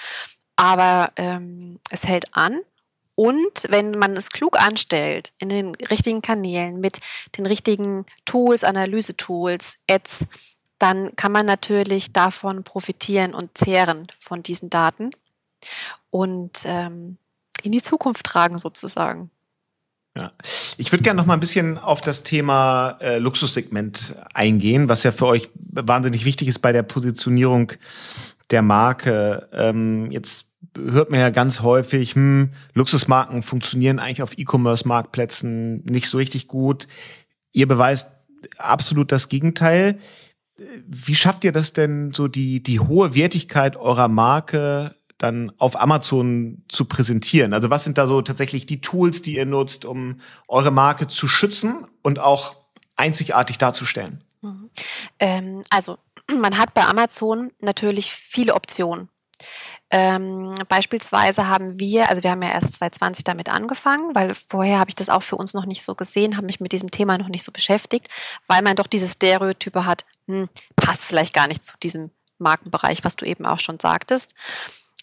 aber 0.56 1.12
ähm, 1.16 1.78
es 1.90 2.04
hält 2.04 2.34
an. 2.36 2.60
Und 3.14 3.66
wenn 3.68 3.98
man 3.98 4.16
es 4.16 4.30
klug 4.30 4.58
anstellt, 4.58 5.32
in 5.38 5.50
den 5.50 5.74
richtigen 5.74 6.22
Kanälen, 6.22 6.80
mit 6.80 7.00
den 7.36 7.44
richtigen 7.44 8.06
Tools, 8.24 8.64
Analyse-Tools, 8.64 9.74
Ads, 9.90 10.24
dann 10.78 11.14
kann 11.16 11.30
man 11.30 11.44
natürlich 11.44 12.12
davon 12.12 12.64
profitieren 12.64 13.34
und 13.34 13.56
zehren 13.58 14.06
von 14.18 14.42
diesen 14.42 14.70
Daten 14.70 15.10
und 16.08 16.60
ähm, 16.64 17.18
in 17.62 17.72
die 17.72 17.82
Zukunft 17.82 18.24
tragen 18.24 18.56
sozusagen. 18.56 19.30
Ja. 20.16 20.32
Ich 20.76 20.90
würde 20.90 21.02
gerne 21.02 21.18
noch 21.18 21.26
mal 21.26 21.34
ein 21.34 21.40
bisschen 21.40 21.78
auf 21.78 22.00
das 22.00 22.22
Thema 22.24 22.98
äh, 23.00 23.18
Luxussegment 23.18 24.14
eingehen, 24.34 24.88
was 24.88 25.04
ja 25.04 25.12
für 25.12 25.26
euch 25.26 25.50
wahnsinnig 25.54 26.24
wichtig 26.24 26.48
ist 26.48 26.58
bei 26.58 26.72
der 26.72 26.82
Positionierung 26.82 27.72
der 28.50 28.62
Marke. 28.62 29.48
Ähm, 29.52 30.10
jetzt 30.10 30.46
hört 30.76 31.10
man 31.10 31.20
ja 31.20 31.30
ganz 31.30 31.62
häufig, 31.62 32.14
hm, 32.14 32.50
Luxusmarken 32.74 33.42
funktionieren 33.42 33.98
eigentlich 33.98 34.22
auf 34.22 34.36
E-Commerce-Marktplätzen 34.36 35.84
nicht 35.84 36.08
so 36.08 36.18
richtig 36.18 36.48
gut. 36.48 36.88
Ihr 37.52 37.68
beweist 37.68 38.08
absolut 38.58 39.12
das 39.12 39.28
Gegenteil. 39.28 39.98
Wie 40.86 41.14
schafft 41.14 41.44
ihr 41.44 41.52
das 41.52 41.72
denn, 41.72 42.12
so 42.12 42.28
die, 42.28 42.62
die 42.62 42.80
hohe 42.80 43.14
Wertigkeit 43.14 43.76
eurer 43.76 44.08
Marke 44.08 44.94
dann 45.22 45.52
auf 45.58 45.80
Amazon 45.80 46.64
zu 46.68 46.86
präsentieren? 46.86 47.52
Also 47.52 47.70
was 47.70 47.84
sind 47.84 47.98
da 47.98 48.06
so 48.06 48.22
tatsächlich 48.22 48.66
die 48.66 48.80
Tools, 48.80 49.22
die 49.22 49.36
ihr 49.36 49.46
nutzt, 49.46 49.84
um 49.84 50.20
eure 50.48 50.70
Marke 50.70 51.06
zu 51.06 51.28
schützen 51.28 51.86
und 52.02 52.18
auch 52.18 52.56
einzigartig 52.96 53.58
darzustellen? 53.58 54.24
Mhm. 54.40 54.70
Ähm, 55.18 55.62
also 55.70 55.98
man 56.40 56.58
hat 56.58 56.74
bei 56.74 56.84
Amazon 56.84 57.52
natürlich 57.60 58.12
viele 58.12 58.54
Optionen. 58.54 59.08
Ähm, 59.92 60.54
beispielsweise 60.68 61.48
haben 61.48 61.80
wir, 61.80 62.08
also 62.08 62.22
wir 62.22 62.30
haben 62.30 62.42
ja 62.42 62.50
erst 62.50 62.74
2020 62.74 63.24
damit 63.24 63.48
angefangen, 63.48 64.14
weil 64.14 64.34
vorher 64.34 64.78
habe 64.78 64.90
ich 64.90 64.94
das 64.94 65.08
auch 65.08 65.22
für 65.22 65.34
uns 65.36 65.52
noch 65.52 65.66
nicht 65.66 65.82
so 65.82 65.96
gesehen, 65.96 66.36
habe 66.36 66.46
mich 66.46 66.60
mit 66.60 66.70
diesem 66.70 66.92
Thema 66.92 67.18
noch 67.18 67.28
nicht 67.28 67.44
so 67.44 67.50
beschäftigt, 67.50 68.06
weil 68.46 68.62
man 68.62 68.76
doch 68.76 68.86
diese 68.86 69.08
Stereotype 69.08 69.84
hat, 69.84 70.04
hm, 70.28 70.48
passt 70.76 71.02
vielleicht 71.02 71.34
gar 71.34 71.48
nicht 71.48 71.64
zu 71.64 71.74
diesem 71.82 72.10
Markenbereich, 72.38 73.04
was 73.04 73.16
du 73.16 73.26
eben 73.26 73.46
auch 73.46 73.58
schon 73.58 73.80
sagtest. 73.80 74.32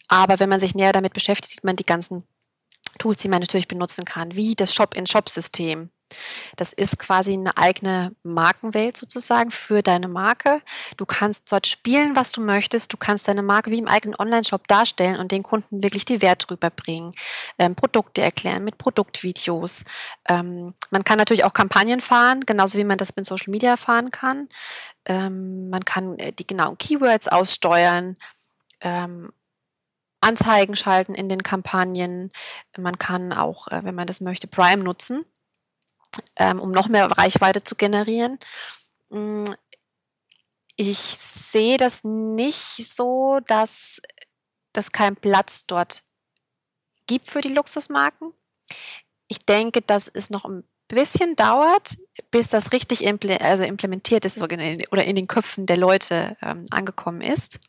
Aber 0.07 0.39
wenn 0.39 0.49
man 0.49 0.59
sich 0.59 0.75
näher 0.75 0.93
damit 0.93 1.13
beschäftigt, 1.13 1.51
sieht 1.51 1.63
man 1.63 1.75
die 1.75 1.85
ganzen 1.85 2.23
Tools, 2.97 3.17
die 3.17 3.29
man 3.29 3.41
natürlich 3.41 3.67
benutzen 3.67 4.05
kann, 4.05 4.35
wie 4.35 4.55
das 4.55 4.73
Shop-in-Shop-System. 4.73 5.89
Das 6.55 6.73
ist 6.73 6.97
quasi 6.99 7.33
eine 7.33 7.57
eigene 7.57 8.15
Markenwelt 8.23 8.95
sozusagen 8.95 9.51
für 9.51 9.81
deine 9.81 10.07
Marke. 10.07 10.55
Du 10.95 11.05
kannst 11.05 11.51
dort 11.51 11.67
spielen, 11.67 12.15
was 12.15 12.31
du 12.31 12.41
möchtest. 12.41 12.93
Du 12.93 12.97
kannst 12.97 13.27
deine 13.27 13.43
Marke 13.43 13.71
wie 13.71 13.77
im 13.77 13.87
eigenen 13.87 14.15
Online-Shop 14.17 14.67
darstellen 14.67 15.17
und 15.17 15.31
den 15.31 15.43
Kunden 15.43 15.83
wirklich 15.83 16.05
die 16.05 16.21
Wert 16.21 16.49
rüberbringen. 16.49 17.11
Ähm, 17.59 17.75
Produkte 17.75 18.21
erklären 18.21 18.63
mit 18.63 18.77
Produktvideos. 18.77 19.83
Ähm, 20.29 20.73
man 20.91 21.03
kann 21.03 21.17
natürlich 21.17 21.43
auch 21.43 21.53
Kampagnen 21.53 22.01
fahren, 22.01 22.41
genauso 22.45 22.77
wie 22.77 22.85
man 22.85 22.97
das 22.97 23.15
mit 23.15 23.25
Social 23.25 23.51
Media 23.51 23.75
fahren 23.75 24.09
kann. 24.09 24.47
Ähm, 25.05 25.69
man 25.69 25.83
kann 25.83 26.17
äh, 26.19 26.31
die 26.31 26.47
genauen 26.47 26.77
Keywords 26.77 27.27
aussteuern. 27.27 28.15
Ähm, 28.79 29.31
Anzeigen 30.21 30.75
schalten 30.75 31.15
in 31.15 31.29
den 31.29 31.43
Kampagnen. 31.43 32.31
Man 32.77 32.97
kann 32.97 33.33
auch, 33.33 33.67
äh, 33.67 33.83
wenn 33.83 33.95
man 33.95 34.07
das 34.07 34.21
möchte, 34.21 34.47
Prime 34.47 34.83
nutzen, 34.83 35.25
ähm, 36.35 36.59
um 36.59 36.71
noch 36.71 36.87
mehr 36.87 37.05
Reichweite 37.05 37.63
zu 37.63 37.75
generieren. 37.75 38.39
Mm, 39.09 39.45
ich 40.75 40.97
sehe 40.97 41.77
das 41.77 42.03
nicht 42.03 42.87
so, 42.95 43.39
dass 43.47 44.01
es 44.73 44.91
keinen 44.91 45.15
Platz 45.15 45.65
dort 45.65 46.03
gibt 47.07 47.27
für 47.27 47.41
die 47.41 47.53
Luxusmarken. 47.53 48.31
Ich 49.27 49.39
denke, 49.39 49.81
dass 49.81 50.07
es 50.07 50.29
noch 50.29 50.45
ein 50.45 50.63
bisschen 50.87 51.35
dauert, 51.35 51.97
bis 52.31 52.47
das 52.49 52.71
richtig 52.71 53.03
impl 53.03 53.31
also 53.31 53.63
implementiert 53.63 54.23
ist 54.23 54.41
oder 54.41 55.03
in 55.03 55.15
den 55.15 55.27
Köpfen 55.27 55.65
der 55.65 55.77
Leute 55.77 56.37
ähm, 56.41 56.65
angekommen 56.69 57.21
ist. 57.21 57.59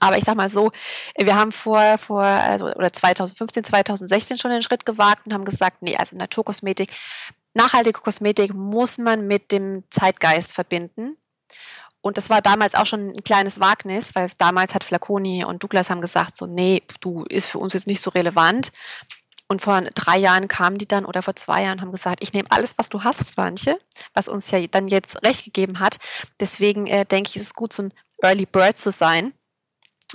Aber 0.00 0.16
ich 0.18 0.24
sag 0.24 0.36
mal 0.36 0.50
so, 0.50 0.70
wir 1.16 1.34
haben 1.34 1.52
vor, 1.52 1.98
vor 1.98 2.22
also, 2.22 2.66
oder 2.66 2.92
2015, 2.92 3.64
2016 3.64 4.38
schon 4.38 4.50
den 4.50 4.62
Schritt 4.62 4.84
gewagt 4.86 5.26
und 5.26 5.34
haben 5.34 5.44
gesagt, 5.44 5.82
nee, 5.82 5.96
also 5.96 6.16
Naturkosmetik, 6.16 6.90
nachhaltige 7.54 8.00
Kosmetik 8.00 8.54
muss 8.54 8.98
man 8.98 9.26
mit 9.26 9.50
dem 9.52 9.84
Zeitgeist 9.90 10.52
verbinden. 10.52 11.16
Und 12.00 12.16
das 12.16 12.30
war 12.30 12.40
damals 12.40 12.74
auch 12.74 12.86
schon 12.86 13.10
ein 13.10 13.24
kleines 13.24 13.58
Wagnis, 13.58 14.14
weil 14.14 14.30
damals 14.38 14.74
hat 14.74 14.84
Flaconi 14.84 15.44
und 15.44 15.62
Douglas 15.62 15.90
haben 15.90 16.00
gesagt, 16.00 16.36
so, 16.36 16.46
nee, 16.46 16.82
du 17.00 17.24
ist 17.24 17.46
für 17.46 17.58
uns 17.58 17.72
jetzt 17.72 17.88
nicht 17.88 18.00
so 18.00 18.10
relevant. 18.10 18.70
Und 19.48 19.62
vor 19.62 19.80
drei 19.80 20.18
Jahren 20.18 20.46
kamen 20.46 20.76
die 20.78 20.86
dann 20.86 21.06
oder 21.06 21.22
vor 21.22 21.34
zwei 21.34 21.62
Jahren 21.62 21.80
haben 21.80 21.90
gesagt, 21.90 22.22
ich 22.22 22.34
nehme 22.34 22.48
alles, 22.50 22.76
was 22.76 22.90
du 22.90 23.02
hast, 23.02 23.24
Swanche, 23.24 23.78
was 24.12 24.28
uns 24.28 24.50
ja 24.50 24.64
dann 24.66 24.88
jetzt 24.88 25.24
recht 25.24 25.44
gegeben 25.44 25.80
hat. 25.80 25.96
Deswegen 26.38 26.86
äh, 26.86 27.04
denke 27.06 27.30
ich, 27.30 27.36
ist 27.36 27.46
es 27.46 27.54
gut, 27.54 27.72
so 27.72 27.84
ein 27.84 27.94
Early 28.22 28.46
Bird 28.46 28.78
zu 28.78 28.90
sein 28.90 29.32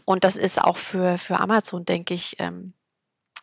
und 0.06 0.24
das 0.24 0.36
ist 0.36 0.62
auch 0.62 0.78
für, 0.78 1.18
für 1.18 1.40
Amazon, 1.40 1.86
denke 1.86 2.14
ich, 2.14 2.36
ähm, 2.40 2.74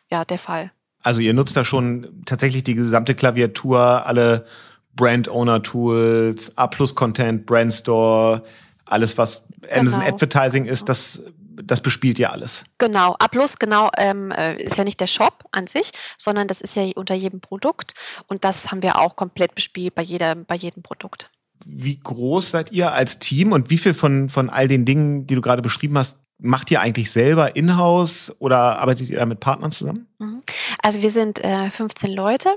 ja, 0.09 0.25
der 0.25 0.37
Fall. 0.37 0.71
Also 1.01 1.19
ihr 1.19 1.33
nutzt 1.33 1.55
da 1.55 1.65
schon 1.65 2.21
tatsächlich 2.25 2.63
die 2.63 2.75
gesamte 2.75 3.15
Klaviatur, 3.15 4.05
alle 4.05 4.45
Brand 4.93 5.29
Owner 5.29 5.63
Tools, 5.63 6.55
A 6.57 6.67
Plus 6.67 6.93
Content, 6.95 7.45
Brand 7.45 7.73
Store, 7.73 8.43
alles 8.85 9.17
was 9.17 9.43
Amazon 9.71 10.01
genau. 10.01 10.13
Advertising 10.13 10.65
ist, 10.65 10.89
das 10.89 11.21
das 11.63 11.81
bespielt 11.81 12.17
ihr 12.19 12.31
alles. 12.31 12.63
Genau, 12.77 13.15
A 13.19 13.27
plus 13.27 13.57
genau 13.57 13.89
ähm, 13.97 14.31
äh, 14.31 14.61
ist 14.61 14.77
ja 14.77 14.83
nicht 14.83 14.99
der 14.99 15.07
Shop 15.07 15.43
an 15.51 15.67
sich, 15.67 15.91
sondern 16.17 16.47
das 16.47 16.61
ist 16.61 16.75
ja 16.75 16.83
unter 16.95 17.13
jedem 17.13 17.41
Produkt 17.41 17.93
und 18.27 18.43
das 18.43 18.71
haben 18.71 18.81
wir 18.81 18.99
auch 18.99 19.15
komplett 19.15 19.55
bespielt 19.55 19.95
bei 19.95 20.01
jeder, 20.01 20.35
bei 20.35 20.55
jedem 20.55 20.81
Produkt. 20.83 21.29
Wie 21.63 21.99
groß 21.99 22.51
seid 22.51 22.71
ihr 22.71 22.91
als 22.93 23.19
Team 23.19 23.51
und 23.51 23.69
wie 23.69 23.77
viel 23.77 23.93
von, 23.93 24.29
von 24.29 24.49
all 24.49 24.67
den 24.67 24.85
Dingen, 24.85 25.27
die 25.27 25.35
du 25.35 25.41
gerade 25.41 25.61
beschrieben 25.61 25.97
hast, 25.97 26.17
macht 26.41 26.71
ihr 26.71 26.81
eigentlich 26.81 27.11
selber 27.11 27.55
in-house 27.55 28.33
oder 28.39 28.79
arbeitet 28.79 29.09
ihr 29.09 29.19
da 29.19 29.25
mit 29.25 29.39
Partnern 29.39 29.71
zusammen? 29.71 30.07
Mhm. 30.19 30.41
Also 30.81 31.01
wir 31.01 31.11
sind 31.11 31.43
äh, 31.43 31.69
15 31.69 32.11
Leute 32.11 32.49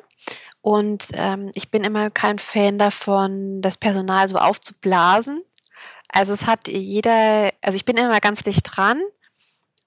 und 0.62 1.08
ähm, 1.14 1.50
ich 1.54 1.70
bin 1.70 1.84
immer 1.84 2.10
kein 2.10 2.38
Fan 2.38 2.78
davon, 2.78 3.60
das 3.60 3.76
Personal 3.76 4.28
so 4.28 4.38
aufzublasen. 4.38 5.42
Also 6.08 6.32
es 6.32 6.46
hat 6.46 6.68
jeder, 6.68 7.50
also 7.60 7.76
ich 7.76 7.84
bin 7.84 7.96
immer 7.96 8.20
ganz 8.20 8.42
dicht 8.42 8.62
dran. 8.64 9.00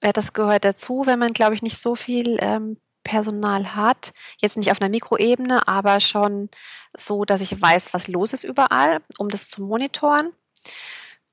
Äh, 0.00 0.12
das 0.12 0.32
gehört 0.32 0.64
dazu, 0.64 1.02
wenn 1.06 1.18
man, 1.18 1.32
glaube 1.32 1.54
ich, 1.54 1.62
nicht 1.62 1.78
so 1.78 1.96
viel 1.96 2.36
ähm, 2.40 2.76
Personal 3.02 3.74
hat. 3.74 4.12
Jetzt 4.38 4.56
nicht 4.56 4.70
auf 4.70 4.80
einer 4.80 4.90
Mikroebene, 4.90 5.66
aber 5.66 5.98
schon 5.98 6.48
so, 6.96 7.24
dass 7.24 7.40
ich 7.40 7.60
weiß, 7.60 7.92
was 7.92 8.06
los 8.06 8.32
ist 8.32 8.44
überall, 8.44 9.00
um 9.18 9.28
das 9.28 9.48
zu 9.48 9.62
monitoren. 9.62 10.30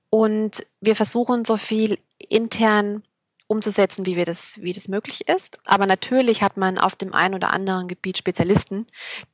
Und 0.10 0.66
wir 0.80 0.96
versuchen 0.96 1.46
so 1.46 1.58
viel 1.58 2.00
intern 2.36 3.04
umzusetzen, 3.48 4.06
wie 4.06 4.16
wir 4.16 4.26
das, 4.26 4.62
wie 4.62 4.74
das 4.74 4.88
möglich 4.88 5.28
ist. 5.28 5.60
Aber 5.66 5.86
natürlich 5.86 6.42
hat 6.42 6.58
man 6.58 6.78
auf 6.78 6.96
dem 6.96 7.14
einen 7.14 7.36
oder 7.36 7.54
anderen 7.54 7.88
Gebiet 7.88 8.18
Spezialisten, 8.18 8.88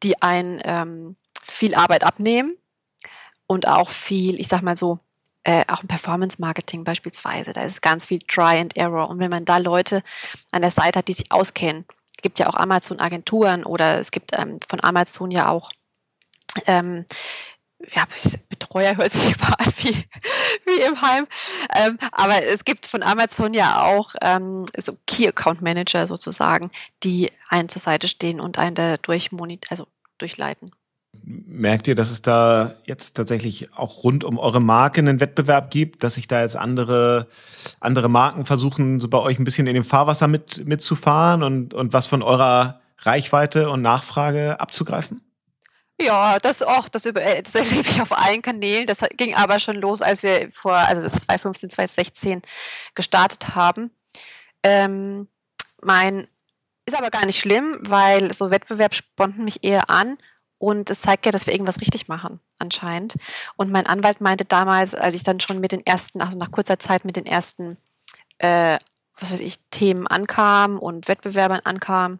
die 0.03 0.21
ein 0.21 0.61
ähm, 0.63 1.15
viel 1.41 1.75
Arbeit 1.75 2.03
abnehmen 2.03 2.53
und 3.47 3.67
auch 3.67 3.89
viel, 3.89 4.39
ich 4.39 4.47
sag 4.47 4.61
mal 4.61 4.77
so, 4.77 4.99
äh, 5.43 5.63
auch 5.67 5.81
im 5.81 5.87
Performance 5.87 6.37
Marketing 6.39 6.83
beispielsweise. 6.83 7.53
Da 7.53 7.63
ist 7.63 7.81
ganz 7.81 8.05
viel 8.05 8.21
Try 8.21 8.59
and 8.59 8.77
Error. 8.77 9.09
Und 9.09 9.19
wenn 9.19 9.31
man 9.31 9.45
da 9.45 9.57
Leute 9.57 10.03
an 10.51 10.61
der 10.61 10.71
Seite 10.71 10.99
hat, 10.99 11.07
die 11.07 11.13
sich 11.13 11.31
auskennen, 11.31 11.85
es 12.11 12.21
gibt 12.21 12.37
ja 12.37 12.47
auch 12.47 12.55
Amazon-Agenturen 12.55 13.63
oder 13.63 13.97
es 13.97 14.11
gibt 14.11 14.37
ähm, 14.37 14.59
von 14.67 14.83
Amazon 14.83 15.31
ja 15.31 15.49
auch 15.49 15.71
ähm, 16.67 17.05
ja, 17.93 18.05
Betreuer 18.49 18.97
hört 18.97 19.11
sich 19.11 19.23
immer 19.35 19.59
an 19.59 19.73
wie, 19.77 19.95
wie 20.65 20.81
im 20.81 21.01
Heim. 21.01 21.27
Ähm, 21.75 21.97
aber 22.11 22.43
es 22.43 22.65
gibt 22.65 22.87
von 22.87 23.03
Amazon 23.03 23.53
ja 23.53 23.83
auch 23.83 24.15
ähm, 24.21 24.65
so 24.77 24.97
Key 25.07 25.27
Account 25.27 25.61
Manager 25.61 26.07
sozusagen, 26.07 26.71
die 27.03 27.31
einen 27.49 27.69
zur 27.69 27.81
Seite 27.81 28.07
stehen 28.07 28.39
und 28.39 28.59
einen 28.59 28.75
da 28.75 28.97
durch 28.97 29.29
also 29.69 29.87
durchleiten. 30.17 30.71
Merkt 31.23 31.87
ihr, 31.87 31.95
dass 31.95 32.09
es 32.09 32.21
da 32.21 32.75
jetzt 32.85 33.15
tatsächlich 33.15 33.73
auch 33.73 34.03
rund 34.03 34.23
um 34.23 34.39
eure 34.39 34.61
Marke 34.61 34.99
einen 34.99 35.19
Wettbewerb 35.19 35.69
gibt, 35.69 36.03
dass 36.03 36.15
sich 36.15 36.27
da 36.27 36.41
jetzt 36.41 36.55
andere, 36.55 37.27
andere 37.79 38.09
Marken 38.09 38.45
versuchen, 38.45 38.99
so 38.99 39.09
bei 39.09 39.19
euch 39.19 39.37
ein 39.37 39.43
bisschen 39.43 39.67
in 39.67 39.73
dem 39.73 39.83
Fahrwasser 39.83 40.27
mit, 40.27 40.65
mitzufahren 40.65 41.43
und, 41.43 41.73
und 41.73 41.93
was 41.93 42.07
von 42.07 42.23
eurer 42.23 42.79
Reichweite 42.99 43.69
und 43.69 43.81
Nachfrage 43.81 44.59
abzugreifen? 44.59 45.21
Ja, 46.01 46.39
das 46.39 46.61
auch, 46.61 46.87
das, 46.89 47.05
über, 47.05 47.21
äh, 47.21 47.43
das 47.43 47.55
erlebe 47.55 47.87
ich 47.89 48.01
auf 48.01 48.11
allen 48.11 48.41
Kanälen. 48.41 48.87
Das 48.87 48.99
ging 49.17 49.35
aber 49.35 49.59
schon 49.59 49.75
los, 49.77 50.01
als 50.01 50.23
wir 50.23 50.49
vor, 50.49 50.73
also 50.73 51.07
2015, 51.07 51.69
2016 51.69 52.41
gestartet 52.95 53.55
haben. 53.55 53.91
Ähm, 54.63 55.27
mein, 55.81 56.27
ist 56.85 56.97
aber 56.97 57.09
gar 57.09 57.25
nicht 57.25 57.39
schlimm, 57.39 57.77
weil 57.81 58.33
so 58.33 58.51
Wettbewerb 58.51 58.93
sponten 58.93 59.43
mich 59.43 59.63
eher 59.63 59.89
an 59.89 60.17
und 60.57 60.89
es 60.89 61.01
zeigt 61.01 61.25
ja, 61.25 61.31
dass 61.31 61.47
wir 61.47 61.53
irgendwas 61.53 61.81
richtig 61.81 62.07
machen, 62.07 62.39
anscheinend. 62.59 63.15
Und 63.55 63.71
mein 63.71 63.87
Anwalt 63.87 64.21
meinte 64.21 64.45
damals, 64.45 64.93
als 64.93 65.15
ich 65.15 65.23
dann 65.23 65.39
schon 65.39 65.59
mit 65.59 65.71
den 65.71 65.85
ersten, 65.85 66.21
also 66.21 66.37
nach 66.37 66.51
kurzer 66.51 66.77
Zeit 66.77 67.03
mit 67.05 67.15
den 67.15 67.25
ersten, 67.25 67.77
äh, 68.37 68.77
was 69.17 69.31
weiß 69.31 69.39
ich, 69.39 69.59
Themen 69.71 70.07
ankam 70.07 70.77
und 70.77 71.07
Wettbewerbern 71.07 71.61
ankam, 71.63 72.19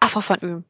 ach, 0.00 0.10
Frau 0.10 0.20
von 0.20 0.38
Ühm, 0.38 0.64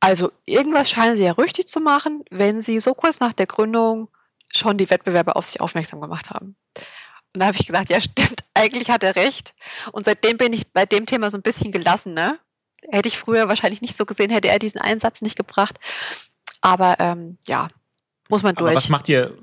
also 0.00 0.30
irgendwas 0.44 0.90
scheinen 0.90 1.16
sie 1.16 1.24
ja 1.24 1.32
richtig 1.32 1.68
zu 1.68 1.80
machen, 1.80 2.22
wenn 2.30 2.60
sie 2.60 2.80
so 2.80 2.94
kurz 2.94 3.20
nach 3.20 3.32
der 3.32 3.46
Gründung 3.46 4.08
schon 4.54 4.76
die 4.76 4.88
Wettbewerber 4.90 5.36
auf 5.36 5.46
sich 5.46 5.60
aufmerksam 5.60 6.00
gemacht 6.00 6.30
haben. 6.30 6.56
Und 7.34 7.40
da 7.40 7.46
habe 7.46 7.56
ich 7.58 7.66
gesagt, 7.66 7.90
ja 7.90 8.00
stimmt, 8.00 8.44
eigentlich 8.54 8.90
hat 8.90 9.04
er 9.04 9.16
recht. 9.16 9.54
Und 9.92 10.04
seitdem 10.04 10.38
bin 10.38 10.52
ich 10.52 10.72
bei 10.72 10.86
dem 10.86 11.06
Thema 11.06 11.30
so 11.30 11.38
ein 11.38 11.42
bisschen 11.42 11.72
gelassen. 11.72 12.14
Ne? 12.14 12.38
Hätte 12.90 13.08
ich 13.08 13.18
früher 13.18 13.48
wahrscheinlich 13.48 13.82
nicht 13.82 13.96
so 13.96 14.06
gesehen, 14.06 14.30
hätte 14.30 14.48
er 14.48 14.58
diesen 14.58 14.80
Einsatz 14.80 15.22
nicht 15.22 15.36
gebracht. 15.36 15.76
Aber 16.60 16.96
ähm, 16.98 17.38
ja, 17.46 17.68
muss 18.28 18.42
man 18.42 18.54
durch. 18.54 18.70
Aber 18.70 18.78
was 18.78 18.88
macht 18.88 19.08
ihr? 19.08 19.36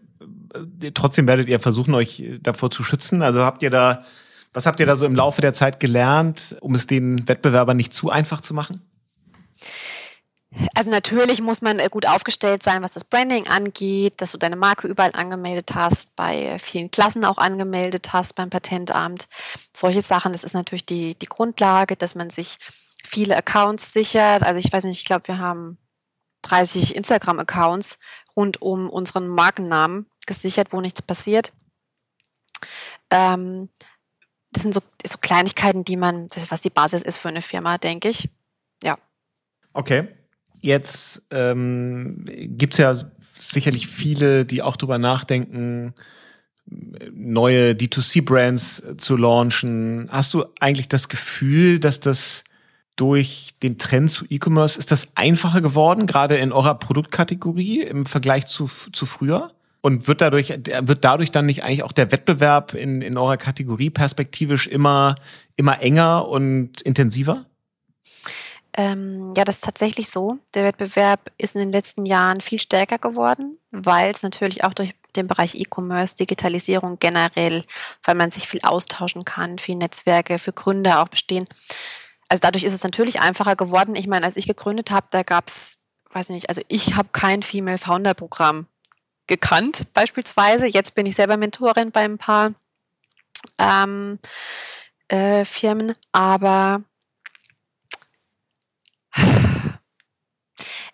Trotzdem 0.94 1.28
werdet 1.28 1.50
ihr 1.50 1.60
versuchen, 1.60 1.94
euch 1.94 2.24
davor 2.42 2.72
zu 2.72 2.84
schützen. 2.84 3.22
Also 3.22 3.44
habt 3.44 3.64
ihr 3.64 3.70
da, 3.70 4.06
was 4.54 4.66
habt 4.66 4.80
ihr 4.80 4.86
da 4.86 4.96
so 4.96 5.06
im 5.06 5.16
Laufe 5.16 5.42
der 5.42 5.54
Zeit 5.54 5.80
gelernt, 5.80 6.56
um 6.62 6.76
es 6.76 6.88
den 6.88 7.28
Wettbewerbern 7.28 7.76
nicht 7.76 7.94
zu 7.94 8.10
einfach 8.10 8.40
zu 8.40 8.54
machen? 8.54 8.82
Also 10.76 10.92
natürlich 10.92 11.42
muss 11.42 11.62
man 11.62 11.80
äh, 11.80 11.90
gut 11.90 12.06
aufgestellt 12.06 12.64
sein, 12.64 12.84
was 12.84 12.94
das 12.94 13.04
Branding 13.04 13.48
angeht, 13.48 14.22
dass 14.22 14.32
du 14.32 14.38
deine 14.38 14.56
Marke 14.56 14.88
überall 14.88 15.12
angemeldet 15.14 15.72
hast, 15.74 16.16
bei 16.16 16.58
vielen 16.60 16.92
Klassen 16.92 17.26
auch 17.26 17.38
angemeldet 17.38 18.14
hast 18.14 18.36
beim 18.36 18.50
Patentamt. 18.50 19.26
Solche 19.76 20.02
Sachen, 20.02 20.32
das 20.32 20.44
ist 20.44 20.54
natürlich 20.54 20.86
die, 20.86 21.16
die 21.16 21.26
Grundlage, 21.26 21.96
dass 21.96 22.16
man 22.16 22.30
sich 22.30 22.58
viele 23.04 23.36
Accounts 23.36 23.94
sichert. 23.94 24.44
Also 24.44 24.60
ich 24.60 24.72
weiß 24.72 24.84
nicht, 24.84 25.00
ich 25.00 25.06
glaube, 25.06 25.28
wir 25.28 25.40
haben 25.40 25.78
30 26.44 26.96
Instagram-Accounts 26.96 27.98
rund 28.36 28.62
um 28.62 28.90
unseren 28.90 29.28
Markennamen 29.28 30.08
gesichert, 30.26 30.72
wo 30.72 30.82
nichts 30.82 31.02
passiert. 31.02 31.52
Ähm, 33.10 33.70
das 34.52 34.64
sind 34.64 34.74
so, 34.74 34.82
so 35.06 35.18
Kleinigkeiten, 35.20 35.84
die 35.84 35.98
man, 35.98 36.28
was 36.50 36.62
die 36.62 36.70
Basis 36.70 37.02
ist 37.02 37.18
für 37.18 37.30
eine 37.30 37.42
Firma, 37.42 37.78
denke 37.78 38.10
ich. 38.10 38.30
Ja. 38.84 38.98
Okay. 39.74 40.08
Jetzt 40.64 41.24
ähm, 41.30 42.24
gibt 42.26 42.78
ja 42.78 42.96
sicherlich 43.34 43.88
viele, 43.88 44.46
die 44.46 44.62
auch 44.62 44.78
drüber 44.78 44.98
nachdenken, 44.98 45.94
neue 46.66 47.74
D2C-Brands 47.74 48.82
zu 48.98 49.18
launchen. 49.18 50.08
Hast 50.10 50.34
du 50.34 50.46
eigentlich 50.62 50.88
das 50.88 51.10
Gefühl, 51.10 51.80
dass 51.80 52.00
das 52.00 52.46
durch 52.96 53.56
den 53.62 53.78
Trend 53.78 54.10
zu 54.10 54.24
E-Commerce 54.30 54.80
ist 54.80 54.92
das 54.92 55.10
einfacher 55.16 55.60
geworden, 55.60 56.06
gerade 56.06 56.38
in 56.38 56.54
eurer 56.54 56.76
Produktkategorie 56.76 57.82
im 57.82 58.06
Vergleich 58.06 58.46
zu, 58.46 58.68
zu 58.68 59.06
früher? 59.06 59.52
Und 59.82 60.08
wird 60.08 60.22
dadurch, 60.22 60.48
wird 60.48 61.04
dadurch 61.04 61.32
dann 61.32 61.46
nicht 61.46 61.64
eigentlich 61.64 61.84
auch 61.84 61.92
der 61.92 62.14
Wettbewerb 62.14 62.74
in, 62.74 63.02
in 63.02 63.18
eurer 63.18 63.36
Kategorie 63.36 63.90
perspektivisch 63.90 64.68
immer, 64.68 65.16
immer 65.58 65.82
enger 65.82 66.30
und 66.30 66.80
intensiver? 66.84 67.48
Ähm, 68.76 69.34
ja, 69.36 69.44
das 69.44 69.56
ist 69.56 69.64
tatsächlich 69.64 70.10
so. 70.10 70.40
Der 70.56 70.64
Wettbewerb 70.64 71.32
ist 71.38 71.56
in 71.56 71.62
den 71.62 71.72
letzten 71.72 72.06
Jahren 72.06 72.42
viel 72.42 72.60
stärker 72.60 72.98
geworden, 72.98 73.60
weil 73.72 74.10
es 74.10 74.24
natürlich 74.24 74.64
auch 74.64 74.74
durch 74.74 74.96
den 75.16 75.28
Bereich 75.28 75.54
E-Commerce, 75.56 76.16
Digitalisierung 76.16 76.98
generell, 76.98 77.64
weil 78.04 78.16
man 78.16 78.32
sich 78.32 78.48
viel 78.48 78.62
austauschen 78.64 79.26
kann, 79.26 79.60
viele 79.60 79.78
Netzwerke 79.78 80.40
für 80.40 80.54
Gründer 80.54 81.02
auch 81.02 81.08
bestehen. 81.08 81.46
Also 82.30 82.42
dadurch 82.42 82.64
ist 82.64 82.74
es 82.74 82.84
natürlich 82.84 83.20
einfacher 83.20 83.56
geworden. 83.56 83.96
Ich 83.96 84.08
meine, 84.08 84.26
als 84.26 84.38
ich 84.38 84.48
gegründet 84.48 84.90
habe, 84.90 85.06
da 85.12 85.22
gab 85.22 85.50
es, 85.50 85.78
weiß 86.12 86.30
nicht, 86.30 86.50
also 86.50 86.62
ich 86.68 86.96
habe 86.96 87.10
kein 87.12 87.44
Female 87.44 87.78
Founder 87.78 88.16
Programm 88.16 88.66
gekannt 89.28 89.84
beispielsweise. 89.94 90.66
Jetzt 90.66 90.96
bin 90.96 91.06
ich 91.06 91.16
selber 91.16 91.38
Mentorin 91.38 91.92
bei 91.92 92.06
ein 92.06 92.18
paar 92.18 92.54
ähm, 93.60 94.18
äh, 95.10 95.46
Firmen, 95.46 95.96
aber 96.12 96.82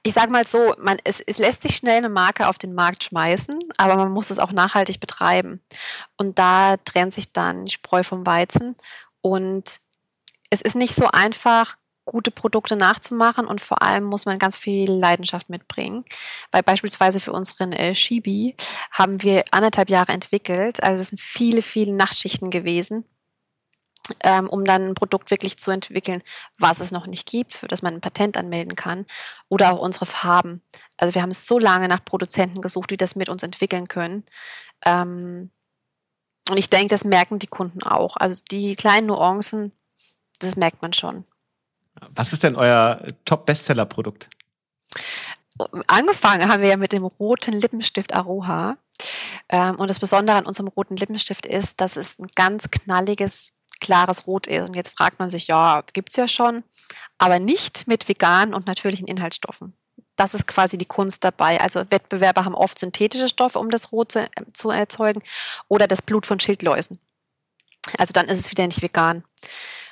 ich 0.03 0.13
sage 0.13 0.31
mal 0.31 0.47
so, 0.47 0.73
man, 0.79 0.97
es, 1.03 1.19
es 1.19 1.37
lässt 1.37 1.61
sich 1.61 1.75
schnell 1.75 1.97
eine 1.97 2.09
Marke 2.09 2.47
auf 2.47 2.57
den 2.57 2.73
Markt 2.73 3.03
schmeißen, 3.03 3.59
aber 3.77 3.95
man 3.95 4.11
muss 4.11 4.29
es 4.29 4.39
auch 4.39 4.51
nachhaltig 4.51 4.99
betreiben. 4.99 5.61
Und 6.17 6.39
da 6.39 6.77
trennt 6.77 7.13
sich 7.13 7.31
dann 7.33 7.67
Spreu 7.67 8.03
vom 8.03 8.25
Weizen. 8.25 8.75
Und 9.21 9.79
es 10.49 10.61
ist 10.61 10.75
nicht 10.75 10.95
so 10.95 11.07
einfach, 11.07 11.75
gute 12.05 12.31
Produkte 12.31 12.75
nachzumachen 12.75 13.45
und 13.45 13.61
vor 13.61 13.83
allem 13.83 14.03
muss 14.03 14.25
man 14.25 14.39
ganz 14.39 14.55
viel 14.55 14.89
Leidenschaft 14.89 15.49
mitbringen. 15.49 16.03
Weil 16.51 16.63
beispielsweise 16.63 17.19
für 17.19 17.33
unseren 17.33 17.71
äh, 17.71 17.93
Shibi 17.93 18.55
haben 18.91 19.21
wir 19.21 19.43
anderthalb 19.51 19.91
Jahre 19.91 20.13
entwickelt. 20.13 20.81
Also 20.81 21.01
es 21.03 21.09
sind 21.09 21.19
viele, 21.19 21.61
viele 21.61 21.95
Nachtschichten 21.95 22.49
gewesen 22.49 23.05
ähm, 24.23 24.49
um 24.49 24.65
dann 24.65 24.89
ein 24.89 24.93
Produkt 24.95 25.31
wirklich 25.31 25.57
zu 25.57 25.71
entwickeln, 25.71 26.23
was 26.57 26.79
es 26.79 26.91
noch 26.91 27.07
nicht 27.07 27.27
gibt, 27.27 27.53
für 27.53 27.67
das 27.67 27.81
man 27.81 27.95
ein 27.95 28.01
Patent 28.01 28.37
anmelden 28.37 28.75
kann. 28.75 29.05
Oder 29.47 29.71
auch 29.73 29.79
unsere 29.79 30.05
Farben. 30.05 30.61
Also 30.97 31.15
wir 31.15 31.21
haben 31.21 31.31
so 31.31 31.59
lange 31.59 31.87
nach 31.87 32.03
Produzenten 32.03 32.61
gesucht, 32.61 32.91
die 32.91 32.97
das 32.97 33.15
mit 33.15 33.29
uns 33.29 33.43
entwickeln 33.43 33.87
können. 33.87 34.23
Ähm, 34.85 35.51
und 36.49 36.57
ich 36.57 36.69
denke, 36.69 36.87
das 36.87 37.03
merken 37.03 37.39
die 37.39 37.47
Kunden 37.47 37.83
auch. 37.83 38.17
Also 38.17 38.43
die 38.49 38.75
kleinen 38.75 39.07
Nuancen, 39.07 39.71
das 40.39 40.55
merkt 40.55 40.81
man 40.81 40.93
schon. 40.93 41.23
Was 42.15 42.33
ist 42.33 42.43
denn 42.43 42.55
euer 42.55 43.03
Top-Bestseller-Produkt? 43.25 44.29
Angefangen 45.87 46.47
haben 46.47 46.61
wir 46.61 46.69
ja 46.69 46.77
mit 46.77 46.93
dem 46.93 47.03
roten 47.03 47.53
Lippenstift 47.53 48.13
Aroha. 48.13 48.77
Ähm, 49.49 49.75
und 49.75 49.89
das 49.89 49.99
Besondere 49.99 50.37
an 50.37 50.45
unserem 50.45 50.67
roten 50.67 50.95
Lippenstift 50.95 51.45
ist, 51.45 51.81
dass 51.81 51.95
es 51.95 52.17
ein 52.19 52.29
ganz 52.35 52.69
knalliges, 52.71 53.51
klares 53.79 54.27
Rot 54.27 54.47
ist. 54.47 54.63
Und 54.67 54.75
jetzt 54.75 54.95
fragt 54.95 55.19
man 55.19 55.29
sich, 55.29 55.47
ja, 55.47 55.81
gibt 55.93 56.09
es 56.09 56.15
ja 56.15 56.27
schon, 56.27 56.63
aber 57.17 57.39
nicht 57.39 57.87
mit 57.87 58.07
veganen 58.07 58.53
und 58.53 58.67
natürlichen 58.67 59.07
Inhaltsstoffen. 59.07 59.73
Das 60.15 60.33
ist 60.33 60.47
quasi 60.47 60.77
die 60.77 60.85
Kunst 60.85 61.23
dabei. 61.23 61.61
Also 61.61 61.89
Wettbewerber 61.89 62.43
haben 62.43 62.55
oft 62.55 62.77
synthetische 62.77 63.29
Stoffe, 63.29 63.59
um 63.59 63.69
das 63.69 63.91
Rot 63.91 64.11
zu, 64.11 64.19
äh, 64.19 64.29
zu 64.53 64.69
erzeugen, 64.69 65.21
oder 65.67 65.87
das 65.87 66.01
Blut 66.01 66.25
von 66.25 66.39
Schildläusen. 66.39 66.99
Also 67.97 68.11
dann 68.11 68.27
ist 68.27 68.39
es 68.39 68.51
wieder 68.51 68.65
nicht 68.65 68.81
vegan. 68.81 69.23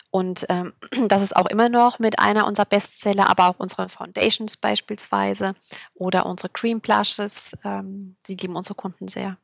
Und 0.10 0.46
ähm, 0.50 0.74
das 1.08 1.22
ist 1.22 1.36
auch 1.36 1.48
immer 1.48 1.70
noch 1.70 2.00
mit 2.00 2.20
einer 2.20 2.48
unserer 2.48 2.66
Bestseller, 2.66 3.30
aber 3.30 3.48
auch 3.48 3.60
unsere 3.60 3.90
Foundations 3.90 4.58
beispielsweise 4.58 5.56
oder 5.94 6.26
unsere 6.26 6.50
Cream 6.50 6.82
Blushes. 6.82 7.56
Ähm, 7.64 8.18
die 8.28 8.36
lieben 8.36 8.56
unsere 8.56 8.76
Kunden 8.76 9.08
sehr. 9.08 9.38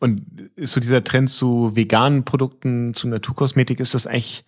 Und 0.00 0.50
ist 0.56 0.72
so 0.72 0.80
dieser 0.80 1.04
Trend 1.04 1.30
zu 1.30 1.76
veganen 1.76 2.24
Produkten, 2.24 2.94
zu 2.94 3.06
Naturkosmetik, 3.06 3.80
ist 3.80 3.94
das 3.94 4.06
eigentlich 4.06 4.44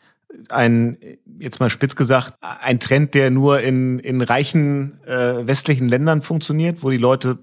ein, 0.49 0.97
jetzt 1.39 1.61
mal 1.61 1.71
spitz 1.71 1.95
gesagt, 1.95 2.35
ein 2.41 2.81
Trend, 2.81 3.15
der 3.15 3.31
nur 3.31 3.61
in, 3.61 3.99
in 3.99 4.23
reichen 4.23 5.03
äh, 5.05 5.47
westlichen 5.47 5.89
Ländern 5.89 6.23
funktioniert, 6.23 6.83
wo 6.83 6.91
die 6.91 6.97
Leute 6.97 7.39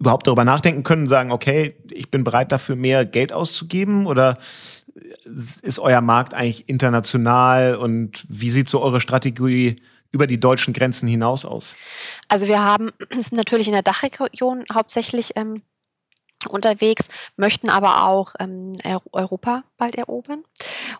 überhaupt 0.00 0.26
darüber 0.26 0.44
nachdenken 0.44 0.82
können 0.82 1.02
und 1.02 1.08
sagen, 1.08 1.30
okay, 1.30 1.76
ich 1.88 2.10
bin 2.10 2.24
bereit 2.24 2.50
dafür 2.50 2.74
mehr 2.74 3.06
Geld 3.06 3.32
auszugeben? 3.32 4.06
Oder 4.06 4.36
ist 5.62 5.78
euer 5.78 6.00
Markt 6.00 6.34
eigentlich 6.34 6.68
international 6.68 7.76
und 7.76 8.24
wie 8.28 8.50
sieht 8.50 8.68
so 8.68 8.82
eure 8.82 9.00
Strategie 9.00 9.76
über 10.10 10.26
die 10.26 10.40
deutschen 10.40 10.74
Grenzen 10.74 11.08
hinaus 11.08 11.44
aus? 11.44 11.76
Also 12.28 12.48
wir 12.48 12.62
haben, 12.62 12.90
sind 13.10 13.34
natürlich 13.34 13.68
in 13.68 13.74
der 13.74 13.82
Dachregion 13.82 14.64
hauptsächlich 14.72 15.32
ähm, 15.36 15.62
unterwegs, 16.48 17.06
möchten 17.36 17.68
aber 17.68 18.06
auch 18.06 18.34
ähm, 18.38 18.72
Europa 19.12 19.64
bald 19.76 19.94
erobern 19.94 20.44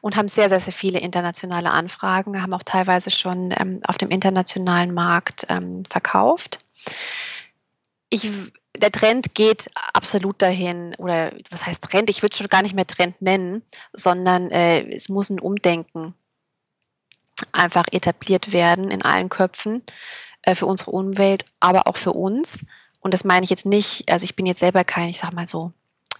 und 0.00 0.16
haben 0.16 0.28
sehr, 0.28 0.48
sehr, 0.48 0.60
sehr 0.60 0.72
viele 0.72 0.98
internationale 0.98 1.70
Anfragen, 1.70 2.42
haben 2.42 2.54
auch 2.54 2.62
teilweise 2.62 3.10
schon 3.10 3.54
ähm, 3.58 3.80
auf 3.86 3.98
dem 3.98 4.10
internationalen 4.10 4.92
Markt 4.92 5.46
ähm, 5.48 5.84
verkauft. 5.88 6.58
Ich 8.10 8.28
der 8.76 8.90
Trend 8.90 9.34
geht 9.34 9.68
absolut 9.92 10.40
dahin, 10.40 10.94
oder 10.96 11.32
was 11.50 11.66
heißt 11.66 11.82
Trend? 11.82 12.08
Ich 12.08 12.22
würde 12.22 12.32
es 12.32 12.38
schon 12.38 12.48
gar 12.48 12.62
nicht 12.62 12.74
mehr 12.74 12.86
Trend 12.86 13.20
nennen, 13.20 13.62
sondern 13.92 14.50
äh, 14.50 14.88
es 14.94 15.08
muss 15.08 15.30
ein 15.30 15.40
Umdenken 15.40 16.14
einfach 17.52 17.86
etabliert 17.90 18.52
werden 18.52 18.90
in 18.90 19.02
allen 19.02 19.28
Köpfen 19.28 19.82
äh, 20.42 20.54
für 20.54 20.66
unsere 20.66 20.90
Umwelt, 20.90 21.44
aber 21.60 21.86
auch 21.86 21.96
für 21.96 22.12
uns. 22.12 22.64
Und 23.02 23.12
das 23.12 23.24
meine 23.24 23.44
ich 23.44 23.50
jetzt 23.50 23.66
nicht, 23.66 24.10
also 24.10 24.24
ich 24.24 24.36
bin 24.36 24.46
jetzt 24.46 24.60
selber 24.60 24.84
kein, 24.84 25.10
ich 25.10 25.18
sag 25.18 25.34
mal 25.34 25.46
so, 25.46 25.72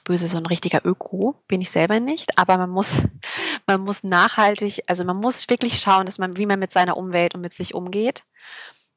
böse, 0.05 0.29
so 0.29 0.37
ein 0.37 0.47
richtiger 0.47 0.85
Öko, 0.85 1.37
bin 1.49 1.61
ich 1.61 1.71
selber 1.71 2.01
nicht, 2.01 2.39
aber 2.39 2.59
man 2.59 2.71
muss, 2.71 2.99
man 3.67 3.81
muss 3.81 4.03
nachhaltig, 4.03 4.83
also 4.87 5.05
man 5.05 5.17
muss 5.17 5.49
wirklich 5.49 5.81
schauen, 5.81 6.07
dass 6.07 6.19
man, 6.19 6.37
wie 6.37 6.47
man 6.47 6.59
mit 6.59 6.73
seiner 6.73 6.97
Umwelt 6.97 7.35
und 7.35 7.41
mit 7.41 7.55
sich 7.55 7.75
umgeht 7.75 8.25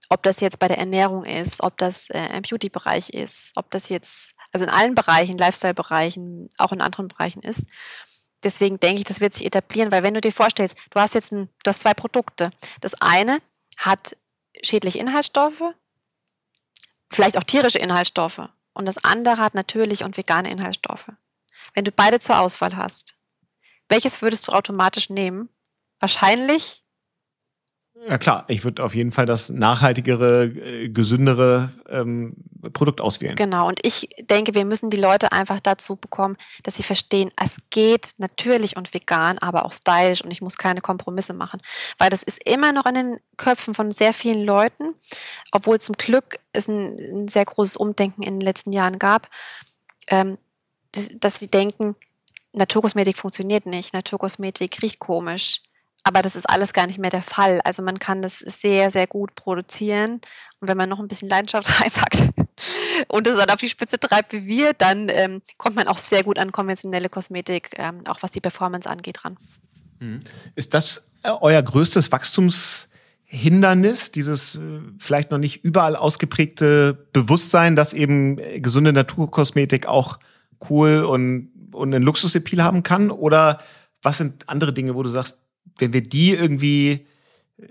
ob 0.10 0.24
das 0.24 0.40
jetzt 0.40 0.60
bei 0.60 0.68
der 0.68 0.78
Ernährung 0.78 1.24
ist, 1.24 1.62
ob 1.62 1.78
das 1.78 2.10
äh, 2.10 2.28
im 2.36 2.42
Beauty-Bereich 2.42 3.10
ist, 3.10 3.52
ob 3.56 3.72
das 3.72 3.90
jetzt, 3.90 4.34
also 4.52 4.66
in 4.66 4.72
allen 4.72 4.96
Bereichen, 4.96 5.38
Lifestyle-Bereichen, 5.38 6.50
auch 6.58 6.72
in 6.72 6.82
anderen 6.82 7.08
Bereichen 7.08 7.42
ist. 7.42 7.68
Deswegen 8.44 8.80
denke 8.80 9.00
ich, 9.00 9.06
das 9.06 9.22
wird 9.22 9.34
sich 9.34 9.46
etablieren, 9.46 9.92
weil 9.92 10.04
wenn 10.04 10.14
du 10.14 10.22
dir 10.22 10.32
vorstellst, 10.32 10.78
du 10.92 11.00
hast 11.00 11.16
jetzt 11.16 11.32
ein, 11.32 11.50
du 11.64 11.70
hast 11.70 11.80
zwei 11.80 11.94
Produkte. 11.94 12.52
Das 12.82 12.94
eine 13.02 13.40
hat 13.78 14.16
schädliche 14.62 15.00
Inhaltsstoffe, 15.00 15.64
vielleicht 17.12 17.38
auch 17.38 17.44
tierische 17.44 17.80
Inhaltsstoffe. 17.80 18.50
Und 18.74 18.86
das 18.86 19.04
andere 19.04 19.38
hat 19.38 19.56
natürliche 19.56 20.06
und 20.06 20.18
vegane 20.18 20.50
Inhaltsstoffe. 20.50 21.12
Wenn 21.74 21.86
du 21.86 21.92
beide 21.92 22.20
zur 22.20 22.40
Auswahl 22.40 22.76
hast, 22.76 23.16
welches 23.90 24.22
würdest 24.22 24.48
du 24.48 24.52
automatisch 24.52 25.10
nehmen? 25.10 25.50
Wahrscheinlich 26.00 26.85
ja 28.08 28.18
klar, 28.18 28.46
ich 28.48 28.64
würde 28.64 28.84
auf 28.84 28.94
jeden 28.94 29.12
Fall 29.12 29.26
das 29.26 29.50
nachhaltigere, 29.50 30.46
äh, 30.46 30.90
gesündere 30.90 31.70
ähm, 31.90 32.36
Produkt 32.74 33.02
auswählen. 33.02 33.36
Genau, 33.36 33.68
und 33.68 33.80
ich 33.84 34.10
denke, 34.30 34.54
wir 34.54 34.66
müssen 34.66 34.90
die 34.90 34.98
Leute 34.98 35.32
einfach 35.32 35.60
dazu 35.60 35.96
bekommen, 35.96 36.38
dass 36.64 36.76
sie 36.76 36.84
verstehen, 36.84 37.32
es 37.42 37.58
geht 37.70 38.12
natürlich 38.18 38.76
und 38.78 38.94
vegan, 38.94 39.38
aber 39.40 39.66
auch 39.66 39.72
stylisch 39.72 40.24
und 40.24 40.32
ich 40.32 40.42
muss 40.42 40.58
keine 40.58 40.82
Kompromisse 40.82 41.34
machen. 41.34 41.62
Weil 41.98 42.10
das 42.10 42.24
ist 42.24 42.44
immer 42.48 42.72
noch 42.72 42.86
in 42.86 42.96
den 42.96 43.20
Köpfen 43.38 43.74
von 43.74 43.92
sehr 43.92 44.14
vielen 44.14 44.44
Leuten, 44.44 44.96
obwohl 45.52 45.80
zum 45.80 45.96
Glück 45.96 46.40
es 46.54 46.68
ein, 46.68 46.98
ein 46.98 47.28
sehr 47.28 47.46
großes 47.46 47.78
Umdenken 47.78 48.24
in 48.24 48.40
den 48.40 48.46
letzten 48.46 48.72
Jahren 48.72 49.00
gab, 49.00 49.30
ähm, 50.08 50.38
dass, 50.92 51.10
dass 51.20 51.40
sie 51.40 51.48
denken, 51.48 51.94
Naturkosmetik 52.54 53.18
funktioniert 53.18 53.66
nicht, 53.66 53.94
Naturkosmetik 53.94 54.82
riecht 54.82 55.00
komisch 55.00 55.62
aber 56.06 56.22
das 56.22 56.36
ist 56.36 56.48
alles 56.48 56.72
gar 56.72 56.86
nicht 56.86 57.00
mehr 57.00 57.10
der 57.10 57.24
Fall. 57.24 57.62
Also 57.64 57.82
man 57.82 57.98
kann 57.98 58.22
das 58.22 58.38
sehr, 58.38 58.92
sehr 58.92 59.08
gut 59.08 59.34
produzieren. 59.34 60.22
Und 60.60 60.68
wenn 60.68 60.78
man 60.78 60.88
noch 60.88 61.00
ein 61.00 61.08
bisschen 61.08 61.30
Leidenschaft 61.30 61.68
reinpackt 61.82 62.30
und 63.08 63.28
es 63.28 63.36
dann 63.36 63.50
auf 63.50 63.60
die 63.60 63.68
Spitze 63.68 64.00
treibt 64.00 64.32
wie 64.32 64.46
wir, 64.46 64.74
dann 64.74 65.10
ähm, 65.10 65.42
kommt 65.58 65.76
man 65.76 65.88
auch 65.88 65.98
sehr 65.98 66.24
gut 66.24 66.38
an 66.38 66.52
konventionelle 66.52 67.10
Kosmetik, 67.10 67.72
ähm, 67.78 68.02
auch 68.08 68.22
was 68.22 68.30
die 68.30 68.40
Performance 68.40 68.88
angeht, 68.88 69.26
ran. 69.26 69.38
Mhm. 70.00 70.22
Ist 70.54 70.76
das 70.76 71.08
äh, 71.24 71.32
euer 71.42 71.64
größtes 71.64 72.12
Wachstumshindernis, 72.12 74.12
dieses 74.12 74.58
äh, 74.58 74.82
vielleicht 75.00 75.32
noch 75.32 75.40
nicht 75.40 75.66
überall 75.66 75.96
ausgeprägte 75.96 77.08
Bewusstsein, 77.14 77.76
dass 77.76 77.94
eben 77.94 78.38
äh, 78.38 78.60
gesunde 78.60 78.94
Naturkosmetik 78.94 79.88
auch 79.88 80.20
cool 80.70 81.04
und, 81.04 81.50
und 81.72 81.96
einen 81.96 82.04
Luxusappeal 82.04 82.64
haben 82.64 82.84
kann? 82.84 83.10
Oder 83.10 83.60
was 84.04 84.20
sind 84.20 84.48
andere 84.48 84.72
Dinge, 84.72 84.94
wo 84.94 85.02
du 85.02 85.10
sagst, 85.10 85.38
wenn 85.78 85.94
wir 85.94 86.02
die 86.02 86.32
irgendwie 86.32 87.08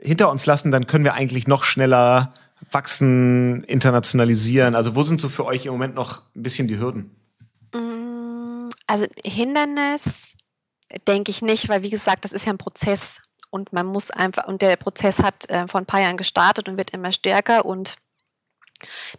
hinter 0.03 0.31
uns 0.31 0.47
lassen, 0.47 0.71
dann 0.71 0.87
können 0.87 1.05
wir 1.05 1.15
eigentlich 1.15 1.47
noch 1.47 1.65
schneller 1.65 2.35
wachsen, 2.71 3.65
internationalisieren. 3.65 4.75
Also 4.75 4.95
wo 4.95 5.03
sind 5.03 5.21
so 5.21 5.29
für 5.29 5.45
euch 5.45 5.67
im 5.67 5.73
Moment 5.73 5.95
noch 5.95 6.23
ein 6.35 6.43
bisschen 6.43 6.69
die 6.69 6.79
Hürden? 6.79 7.15
Mm, 7.73 8.71
also 8.87 9.07
Hindernis 9.25 10.37
denke 11.07 11.31
ich 11.31 11.43
nicht, 11.43 11.69
weil 11.69 11.83
wie 11.83 11.91
gesagt, 11.91 12.25
das 12.25 12.33
ist 12.33 12.47
ja 12.47 12.53
ein 12.53 12.59
Prozess 12.59 13.21
und 13.51 13.73
man 13.73 13.87
muss 13.87 14.11
einfach, 14.11 14.47
und 14.47 14.63
der 14.63 14.77
Prozess 14.77 15.19
hat 15.19 15.49
äh, 15.49 15.67
vor 15.69 15.81
ein 15.81 15.87
paar 15.87 16.01
Jahren 16.01 16.17
gestartet 16.17 16.69
und 16.69 16.77
wird 16.77 16.91
immer 16.91 17.13
stärker 17.13 17.65
und 17.65 17.97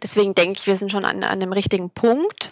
deswegen 0.02 0.34
denke 0.34 0.60
ich, 0.60 0.66
wir 0.66 0.76
sind 0.76 0.92
schon 0.92 1.04
an, 1.04 1.22
an 1.24 1.40
dem 1.40 1.52
richtigen 1.52 1.90
Punkt. 1.90 2.50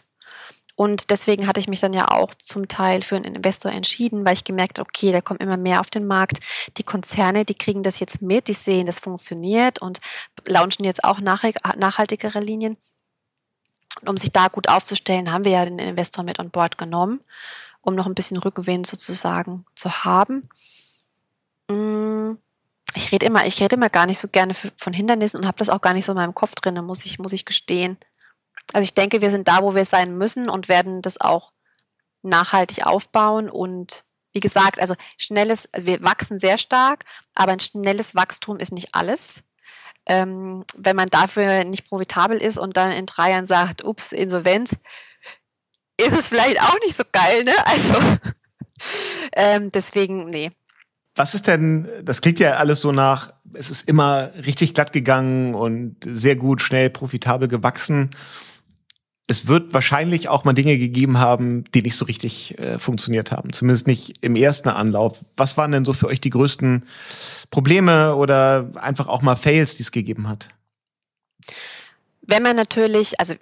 Und 0.76 1.10
deswegen 1.10 1.46
hatte 1.46 1.60
ich 1.60 1.68
mich 1.68 1.80
dann 1.80 1.92
ja 1.92 2.10
auch 2.10 2.34
zum 2.34 2.66
Teil 2.66 3.02
für 3.02 3.16
einen 3.16 3.36
Investor 3.36 3.70
entschieden, 3.70 4.24
weil 4.24 4.34
ich 4.34 4.44
gemerkt 4.44 4.78
habe, 4.78 4.88
okay, 4.88 5.12
da 5.12 5.20
kommt 5.20 5.40
immer 5.40 5.56
mehr 5.56 5.80
auf 5.80 5.90
den 5.90 6.06
Markt. 6.06 6.40
Die 6.76 6.82
Konzerne, 6.82 7.44
die 7.44 7.54
kriegen 7.54 7.84
das 7.84 8.00
jetzt 8.00 8.20
mit, 8.20 8.48
die 8.48 8.54
sehen, 8.54 8.86
das 8.86 8.98
funktioniert 8.98 9.80
und 9.80 10.00
launchen 10.46 10.84
jetzt 10.84 11.04
auch 11.04 11.20
nachhaltigere 11.20 12.40
Linien. 12.40 12.76
Und 14.00 14.08
um 14.08 14.16
sich 14.16 14.32
da 14.32 14.48
gut 14.48 14.68
aufzustellen, 14.68 15.32
haben 15.32 15.44
wir 15.44 15.52
ja 15.52 15.64
den 15.64 15.78
Investor 15.78 16.24
mit 16.24 16.40
on 16.40 16.50
board 16.50 16.76
genommen, 16.76 17.20
um 17.80 17.94
noch 17.94 18.06
ein 18.06 18.14
bisschen 18.14 18.36
Rückgewinn 18.36 18.82
sozusagen 18.82 19.64
zu 19.76 20.04
haben. 20.04 20.48
Mm, 21.68 22.32
ich 22.96 23.12
rede 23.12 23.26
immer, 23.26 23.46
ich 23.46 23.60
rede 23.60 23.76
immer 23.76 23.90
gar 23.90 24.06
nicht 24.06 24.18
so 24.18 24.26
gerne 24.26 24.54
von 24.54 24.92
Hindernissen 24.92 25.38
und 25.38 25.46
habe 25.46 25.58
das 25.58 25.68
auch 25.68 25.80
gar 25.80 25.94
nicht 25.94 26.04
so 26.04 26.12
in 26.12 26.16
meinem 26.18 26.34
Kopf 26.34 26.56
drin, 26.56 26.84
muss 26.84 27.04
ich, 27.04 27.20
muss 27.20 27.32
ich 27.32 27.44
gestehen. 27.44 27.96
Also 28.72 28.84
ich 28.84 28.94
denke, 28.94 29.20
wir 29.20 29.30
sind 29.30 29.48
da, 29.48 29.62
wo 29.62 29.74
wir 29.74 29.84
sein 29.84 30.16
müssen 30.16 30.48
und 30.48 30.68
werden 30.68 31.02
das 31.02 31.20
auch 31.20 31.52
nachhaltig 32.22 32.86
aufbauen. 32.86 33.48
Und 33.48 34.04
wie 34.32 34.40
gesagt, 34.40 34.80
also 34.80 34.94
schnelles, 35.16 35.68
also 35.72 35.86
wir 35.86 36.02
wachsen 36.02 36.40
sehr 36.40 36.58
stark, 36.58 37.04
aber 37.34 37.52
ein 37.52 37.60
schnelles 37.60 38.14
Wachstum 38.14 38.58
ist 38.58 38.72
nicht 38.72 38.94
alles. 38.94 39.40
Ähm, 40.06 40.64
wenn 40.76 40.96
man 40.96 41.06
dafür 41.06 41.64
nicht 41.64 41.88
profitabel 41.88 42.36
ist 42.36 42.58
und 42.58 42.76
dann 42.76 42.92
in 42.92 43.06
drei 43.06 43.30
Jahren 43.30 43.46
sagt, 43.46 43.84
ups, 43.84 44.12
Insolvenz, 44.12 44.76
ist 45.96 46.12
es 46.12 46.26
vielleicht 46.26 46.60
auch 46.60 46.78
nicht 46.80 46.96
so 46.96 47.04
geil, 47.10 47.44
ne? 47.44 47.54
Also 47.64 48.18
ähm, 49.34 49.70
deswegen, 49.70 50.26
nee. 50.26 50.50
Was 51.14 51.34
ist 51.34 51.46
denn, 51.46 51.88
das 52.02 52.20
klingt 52.20 52.40
ja 52.40 52.54
alles 52.54 52.80
so 52.80 52.90
nach, 52.90 53.32
es 53.54 53.70
ist 53.70 53.88
immer 53.88 54.32
richtig 54.44 54.74
glatt 54.74 54.92
gegangen 54.92 55.54
und 55.54 55.96
sehr 56.04 56.34
gut, 56.34 56.60
schnell, 56.60 56.90
profitabel 56.90 57.46
gewachsen 57.46 58.10
es 59.26 59.46
wird 59.46 59.72
wahrscheinlich 59.72 60.28
auch 60.28 60.44
mal 60.44 60.52
Dinge 60.52 60.76
gegeben 60.76 61.18
haben, 61.18 61.64
die 61.72 61.82
nicht 61.82 61.96
so 61.96 62.04
richtig 62.04 62.58
äh, 62.58 62.78
funktioniert 62.78 63.32
haben. 63.32 63.52
Zumindest 63.52 63.86
nicht 63.86 64.18
im 64.20 64.36
ersten 64.36 64.68
Anlauf. 64.68 65.24
Was 65.36 65.56
waren 65.56 65.72
denn 65.72 65.84
so 65.84 65.94
für 65.94 66.08
euch 66.08 66.20
die 66.20 66.30
größten 66.30 66.84
Probleme 67.50 68.16
oder 68.16 68.70
einfach 68.74 69.08
auch 69.08 69.22
mal 69.22 69.36
Fails, 69.36 69.76
die 69.76 69.82
es 69.82 69.92
gegeben 69.92 70.28
hat? 70.28 70.48
Wenn 72.20 72.42
man 72.42 72.56
natürlich, 72.56 73.18
also 73.18 73.34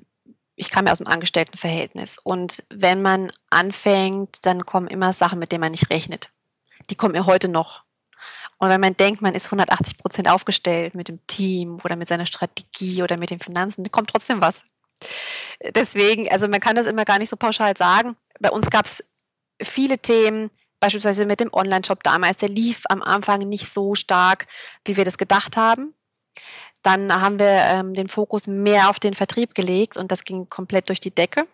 ich 0.55 0.71
kam 0.71 0.87
ja 0.87 0.93
aus 0.93 0.99
dem 0.99 1.09
Angestelltenverhältnis 1.09 2.19
und 2.23 2.63
wenn 2.71 3.03
man 3.03 3.33
anfängt, 3.51 4.45
dann 4.47 4.65
kommen 4.65 4.87
immer 4.87 5.13
Sachen, 5.13 5.39
mit 5.39 5.51
denen 5.51 5.63
man 5.63 5.73
nicht 5.73 5.91
rechnet. 5.91 6.31
Die 6.91 6.95
kommen 6.95 7.13
mir 7.13 7.27
heute 7.27 7.49
noch. 7.49 7.83
Und 8.59 8.69
wenn 8.69 8.81
man 8.81 8.97
denkt, 8.97 9.23
man 9.23 9.35
ist 9.35 9.47
180 9.47 9.97
Prozent 9.97 10.29
aufgestellt 10.29 10.95
mit 10.95 11.09
dem 11.09 11.19
Team 11.27 11.81
oder 11.83 11.97
mit 11.97 12.07
seiner 12.07 12.27
Strategie 12.27 13.03
oder 13.03 13.17
mit 13.17 13.31
den 13.31 13.41
Finanzen, 13.41 13.91
kommt 13.91 14.11
trotzdem 14.11 14.41
was. 14.41 14.67
Deswegen, 15.75 16.31
also 16.31 16.49
man 16.49 16.61
kann 16.61 16.77
das 16.77 16.87
immer 16.87 17.05
gar 17.05 17.19
nicht 17.19 17.29
so 17.29 17.37
pauschal 17.37 17.77
sagen. 17.77 18.17
Bei 18.41 18.51
uns 18.51 18.71
gab 18.71 18.87
es 18.87 19.05
viele 19.61 19.99
Themen, 19.99 20.51
beispielsweise 20.81 21.27
mit 21.27 21.41
dem 21.41 21.53
Online-Shop 21.53 22.03
damals, 22.03 22.39
der 22.39 22.49
lief 22.49 22.83
am 22.89 23.03
Anfang 23.03 23.41
nicht 23.41 23.73
so 23.73 23.95
stark, 23.95 24.47
wie 24.85 24.97
wir 24.97 25.05
das 25.05 25.19
gedacht 25.19 25.57
haben. 25.57 25.95
Dann 26.83 27.21
haben 27.21 27.39
wir 27.39 27.47
ähm, 27.47 27.95
den 27.95 28.09
Fokus 28.09 28.47
mehr 28.47 28.91
auf 28.91 28.99
den 28.99 29.15
Vertrieb 29.15 29.55
gelegt 29.55 29.97
und 29.97 30.11
das 30.11 30.25
ging 30.25 30.49
komplett 30.49 30.89
durch 30.89 30.99
die 30.99 31.15
Decke. 31.15 31.45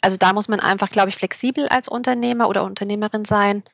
Also 0.00 0.16
da 0.16 0.32
muss 0.32 0.48
man 0.48 0.60
einfach, 0.60 0.90
glaube 0.90 1.08
ich, 1.08 1.16
flexibel 1.16 1.68
als 1.68 1.88
Unternehmer 1.88 2.48
oder 2.48 2.62
Unternehmerin 2.62 3.24
sein 3.24 3.64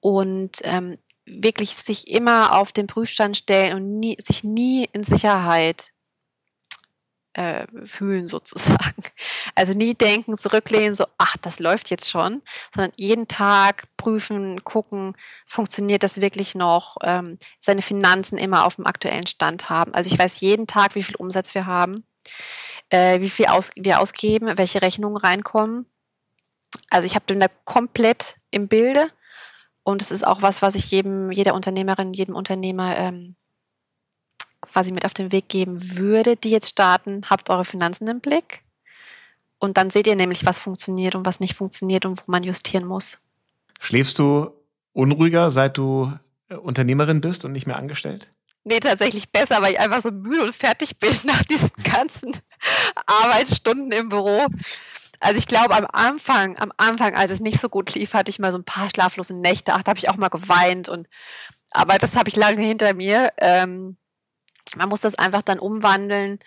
und 0.00 0.58
ähm, 0.64 0.98
wirklich 1.24 1.76
sich 1.76 2.08
immer 2.08 2.58
auf 2.58 2.72
den 2.72 2.86
Prüfstand 2.86 3.36
stellen 3.36 3.76
und 3.76 4.00
nie, 4.00 4.16
sich 4.20 4.44
nie 4.44 4.88
in 4.92 5.02
Sicherheit 5.02 5.92
äh, 7.34 7.66
fühlen 7.84 8.26
sozusagen. 8.26 8.78
Also 9.56 9.74
nie 9.74 9.94
denken, 9.94 10.38
zurücklehnen, 10.38 10.94
so, 10.94 11.04
ach, 11.18 11.36
das 11.36 11.58
läuft 11.58 11.90
jetzt 11.90 12.08
schon, 12.08 12.40
sondern 12.74 12.92
jeden 12.96 13.28
Tag 13.28 13.84
prüfen, 13.96 14.64
gucken, 14.64 15.14
funktioniert 15.46 16.02
das 16.02 16.20
wirklich 16.20 16.54
noch, 16.54 16.96
ähm, 17.02 17.36
seine 17.58 17.82
Finanzen 17.82 18.38
immer 18.38 18.64
auf 18.64 18.76
dem 18.76 18.86
aktuellen 18.86 19.26
Stand 19.26 19.68
haben. 19.68 19.92
Also 19.92 20.10
ich 20.10 20.18
weiß 20.18 20.40
jeden 20.40 20.66
Tag, 20.66 20.94
wie 20.94 21.02
viel 21.02 21.16
Umsatz 21.16 21.54
wir 21.54 21.66
haben, 21.66 22.04
äh, 22.88 23.20
wie 23.20 23.28
viel 23.28 23.46
aus, 23.46 23.70
wir 23.76 24.00
ausgeben, 24.00 24.56
welche 24.56 24.80
Rechnungen 24.80 25.18
reinkommen. 25.18 25.86
Also 26.88 27.06
ich 27.06 27.16
habe 27.16 27.26
den 27.26 27.40
da 27.40 27.48
komplett 27.64 28.36
im 28.50 28.68
Bilde 28.68 29.10
und 29.82 30.00
es 30.00 30.10
ist 30.10 30.26
auch 30.26 30.42
was, 30.42 30.62
was 30.62 30.74
ich 30.74 30.90
jedem, 30.90 31.30
jeder 31.30 31.54
Unternehmerin, 31.54 32.12
jedem 32.14 32.34
Unternehmer 32.34 32.96
ähm, 32.96 33.36
quasi 34.72 34.92
mit 34.92 35.04
auf 35.04 35.14
den 35.14 35.32
Weg 35.32 35.48
geben 35.48 35.98
würde, 35.98 36.36
die 36.36 36.50
jetzt 36.50 36.68
starten, 36.68 37.22
habt 37.28 37.50
eure 37.50 37.64
Finanzen 37.64 38.06
im 38.08 38.20
Blick. 38.20 38.62
Und 39.58 39.76
dann 39.76 39.90
seht 39.90 40.06
ihr 40.06 40.16
nämlich, 40.16 40.46
was 40.46 40.58
funktioniert 40.58 41.14
und 41.14 41.26
was 41.26 41.40
nicht 41.40 41.54
funktioniert 41.54 42.06
und 42.06 42.18
wo 42.18 42.32
man 42.32 42.42
justieren 42.42 42.86
muss. 42.86 43.18
Schläfst 43.78 44.18
du 44.18 44.50
unruhiger, 44.92 45.50
seit 45.50 45.76
du 45.76 46.12
äh, 46.48 46.54
Unternehmerin 46.54 47.20
bist 47.20 47.44
und 47.44 47.52
nicht 47.52 47.66
mehr 47.66 47.76
angestellt? 47.76 48.30
Nee, 48.64 48.80
tatsächlich 48.80 49.30
besser, 49.30 49.62
weil 49.62 49.72
ich 49.72 49.80
einfach 49.80 50.02
so 50.02 50.10
müde 50.10 50.44
und 50.44 50.54
fertig 50.54 50.98
bin 50.98 51.14
nach 51.24 51.42
diesen 51.44 51.70
ganzen 51.82 52.36
Arbeitsstunden 53.06 53.92
im 53.92 54.08
Büro. 54.08 54.46
Also 55.18 55.38
ich 55.38 55.46
glaube, 55.46 55.76
am 55.76 55.86
Anfang, 55.92 56.56
am 56.56 56.72
Anfang, 56.78 57.14
als 57.14 57.30
es 57.30 57.40
nicht 57.40 57.60
so 57.60 57.68
gut 57.68 57.94
lief, 57.94 58.14
hatte 58.14 58.30
ich 58.30 58.38
mal 58.38 58.52
so 58.52 58.58
ein 58.58 58.64
paar 58.64 58.88
schlaflose 58.88 59.34
Nächte. 59.34 59.74
Ach, 59.74 59.82
da 59.82 59.90
habe 59.90 59.98
ich 59.98 60.08
auch 60.08 60.16
mal 60.16 60.28
geweint 60.28 60.88
und 60.88 61.06
aber 61.72 61.98
das 61.98 62.16
habe 62.16 62.28
ich 62.28 62.36
lange 62.36 62.62
hinter 62.62 62.94
mir. 62.94 63.30
Ähm, 63.38 63.96
man 64.76 64.88
muss 64.88 65.00
das 65.00 65.14
einfach 65.14 65.42
dann 65.42 65.58
umwandeln 65.58 66.38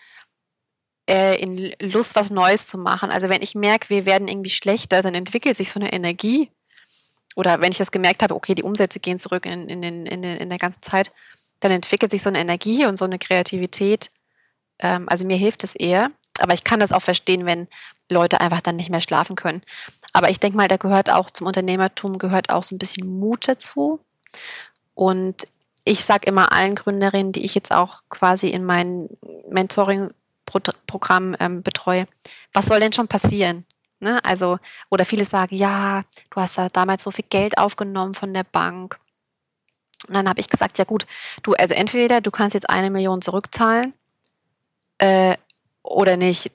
äh, 1.09 1.41
in 1.41 1.73
Lust, 1.79 2.15
was 2.15 2.29
Neues 2.29 2.65
zu 2.65 2.77
machen. 2.77 3.11
Also 3.11 3.29
wenn 3.29 3.41
ich 3.41 3.55
merke, 3.55 3.89
wir 3.89 4.05
werden 4.05 4.27
irgendwie 4.27 4.49
schlechter, 4.49 5.01
dann 5.01 5.13
entwickelt 5.13 5.57
sich 5.57 5.71
so 5.71 5.79
eine 5.79 5.91
Energie. 5.91 6.49
Oder 7.35 7.61
wenn 7.61 7.71
ich 7.71 7.77
das 7.77 7.91
gemerkt 7.91 8.21
habe, 8.23 8.35
okay, 8.35 8.55
die 8.55 8.63
Umsätze 8.63 8.99
gehen 8.99 9.19
zurück 9.19 9.45
in, 9.45 9.67
in, 9.67 9.83
in, 9.83 10.05
in, 10.05 10.23
in 10.23 10.49
der 10.49 10.59
ganzen 10.59 10.81
Zeit, 10.81 11.11
dann 11.59 11.71
entwickelt 11.71 12.11
sich 12.11 12.21
so 12.21 12.29
eine 12.29 12.39
Energie 12.39 12.85
und 12.85 12.97
so 12.97 13.05
eine 13.05 13.19
Kreativität. 13.19 14.11
Ähm, 14.79 15.09
also 15.09 15.25
mir 15.25 15.37
hilft 15.37 15.63
es 15.63 15.75
eher. 15.75 16.11
Aber 16.39 16.53
ich 16.53 16.63
kann 16.63 16.79
das 16.79 16.91
auch 16.91 17.01
verstehen, 17.01 17.45
wenn 17.45 17.67
Leute 18.09 18.41
einfach 18.41 18.61
dann 18.61 18.75
nicht 18.75 18.89
mehr 18.89 19.01
schlafen 19.01 19.35
können. 19.35 19.61
Aber 20.13 20.29
ich 20.29 20.39
denke 20.39 20.57
mal, 20.57 20.67
da 20.67 20.77
gehört 20.77 21.09
auch 21.09 21.29
zum 21.29 21.47
Unternehmertum, 21.47 22.17
gehört 22.17 22.49
auch 22.49 22.63
so 22.63 22.75
ein 22.75 22.79
bisschen 22.79 23.07
Mut 23.07 23.47
dazu. 23.47 23.99
Und 24.95 25.45
ich 25.85 26.03
sage 26.05 26.27
immer 26.27 26.51
allen 26.51 26.75
Gründerinnen, 26.75 27.31
die 27.31 27.45
ich 27.45 27.55
jetzt 27.55 27.71
auch 27.71 28.03
quasi 28.09 28.49
in 28.49 28.63
meinem 28.63 29.09
Mentoring-Programm 29.49 31.35
ähm, 31.39 31.63
betreue, 31.63 32.07
was 32.53 32.65
soll 32.65 32.79
denn 32.79 32.93
schon 32.93 33.07
passieren? 33.07 33.65
Ne? 33.99 34.23
Also, 34.23 34.59
oder 34.89 35.05
viele 35.05 35.25
sagen, 35.25 35.55
ja, 35.55 36.01
du 36.29 36.41
hast 36.41 36.57
da 36.57 36.67
damals 36.69 37.03
so 37.03 37.11
viel 37.11 37.25
Geld 37.29 37.57
aufgenommen 37.57 38.13
von 38.13 38.33
der 38.33 38.43
Bank. 38.43 38.99
Und 40.07 40.13
dann 40.15 40.27
habe 40.27 40.41
ich 40.41 40.49
gesagt, 40.49 40.77
ja 40.77 40.83
gut, 40.83 41.05
du, 41.43 41.53
also 41.53 41.73
entweder 41.73 42.21
du 42.21 42.29
kannst 42.31 42.53
jetzt 42.53 42.69
eine 42.69 42.89
Million 42.89 43.21
zurückzahlen 43.21 43.93
äh, 44.97 45.37
oder 45.81 46.17
nicht. 46.17 46.51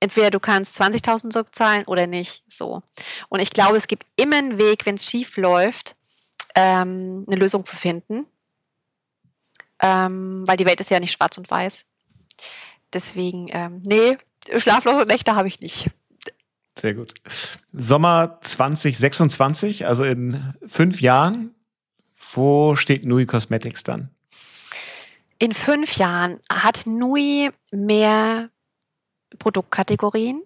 Entweder 0.00 0.30
du 0.30 0.40
kannst 0.40 0.80
20.000 0.80 1.30
zurückzahlen 1.30 1.84
oder 1.84 2.06
nicht. 2.06 2.44
So. 2.46 2.82
Und 3.28 3.40
ich 3.40 3.50
glaube, 3.50 3.76
es 3.76 3.86
gibt 3.86 4.06
immer 4.16 4.36
einen 4.36 4.58
Weg, 4.58 4.86
wenn 4.86 4.96
es 4.96 5.04
schief 5.04 5.36
läuft, 5.36 5.96
ähm, 6.54 7.24
eine 7.26 7.36
Lösung 7.36 7.64
zu 7.64 7.76
finden. 7.76 8.26
Ähm, 9.80 10.46
weil 10.46 10.56
die 10.56 10.66
Welt 10.66 10.80
ist 10.80 10.90
ja 10.90 11.00
nicht 11.00 11.12
schwarz 11.12 11.36
und 11.36 11.50
weiß. 11.50 11.84
Deswegen, 12.92 13.48
ähm, 13.50 13.82
nee, 13.84 14.16
schlaflose 14.56 15.06
Nächte 15.06 15.34
habe 15.34 15.48
ich 15.48 15.60
nicht. 15.60 15.90
Sehr 16.78 16.94
gut. 16.94 17.14
Sommer 17.72 18.38
2026, 18.42 19.86
also 19.86 20.04
in 20.04 20.54
fünf 20.66 21.00
Jahren, 21.00 21.54
wo 22.32 22.76
steht 22.76 23.04
Nui 23.04 23.26
Cosmetics 23.26 23.84
dann? 23.84 24.10
In 25.38 25.52
fünf 25.52 25.96
Jahren 25.96 26.38
hat 26.50 26.86
Nui 26.86 27.50
mehr 27.70 28.46
Produktkategorien 29.38 30.42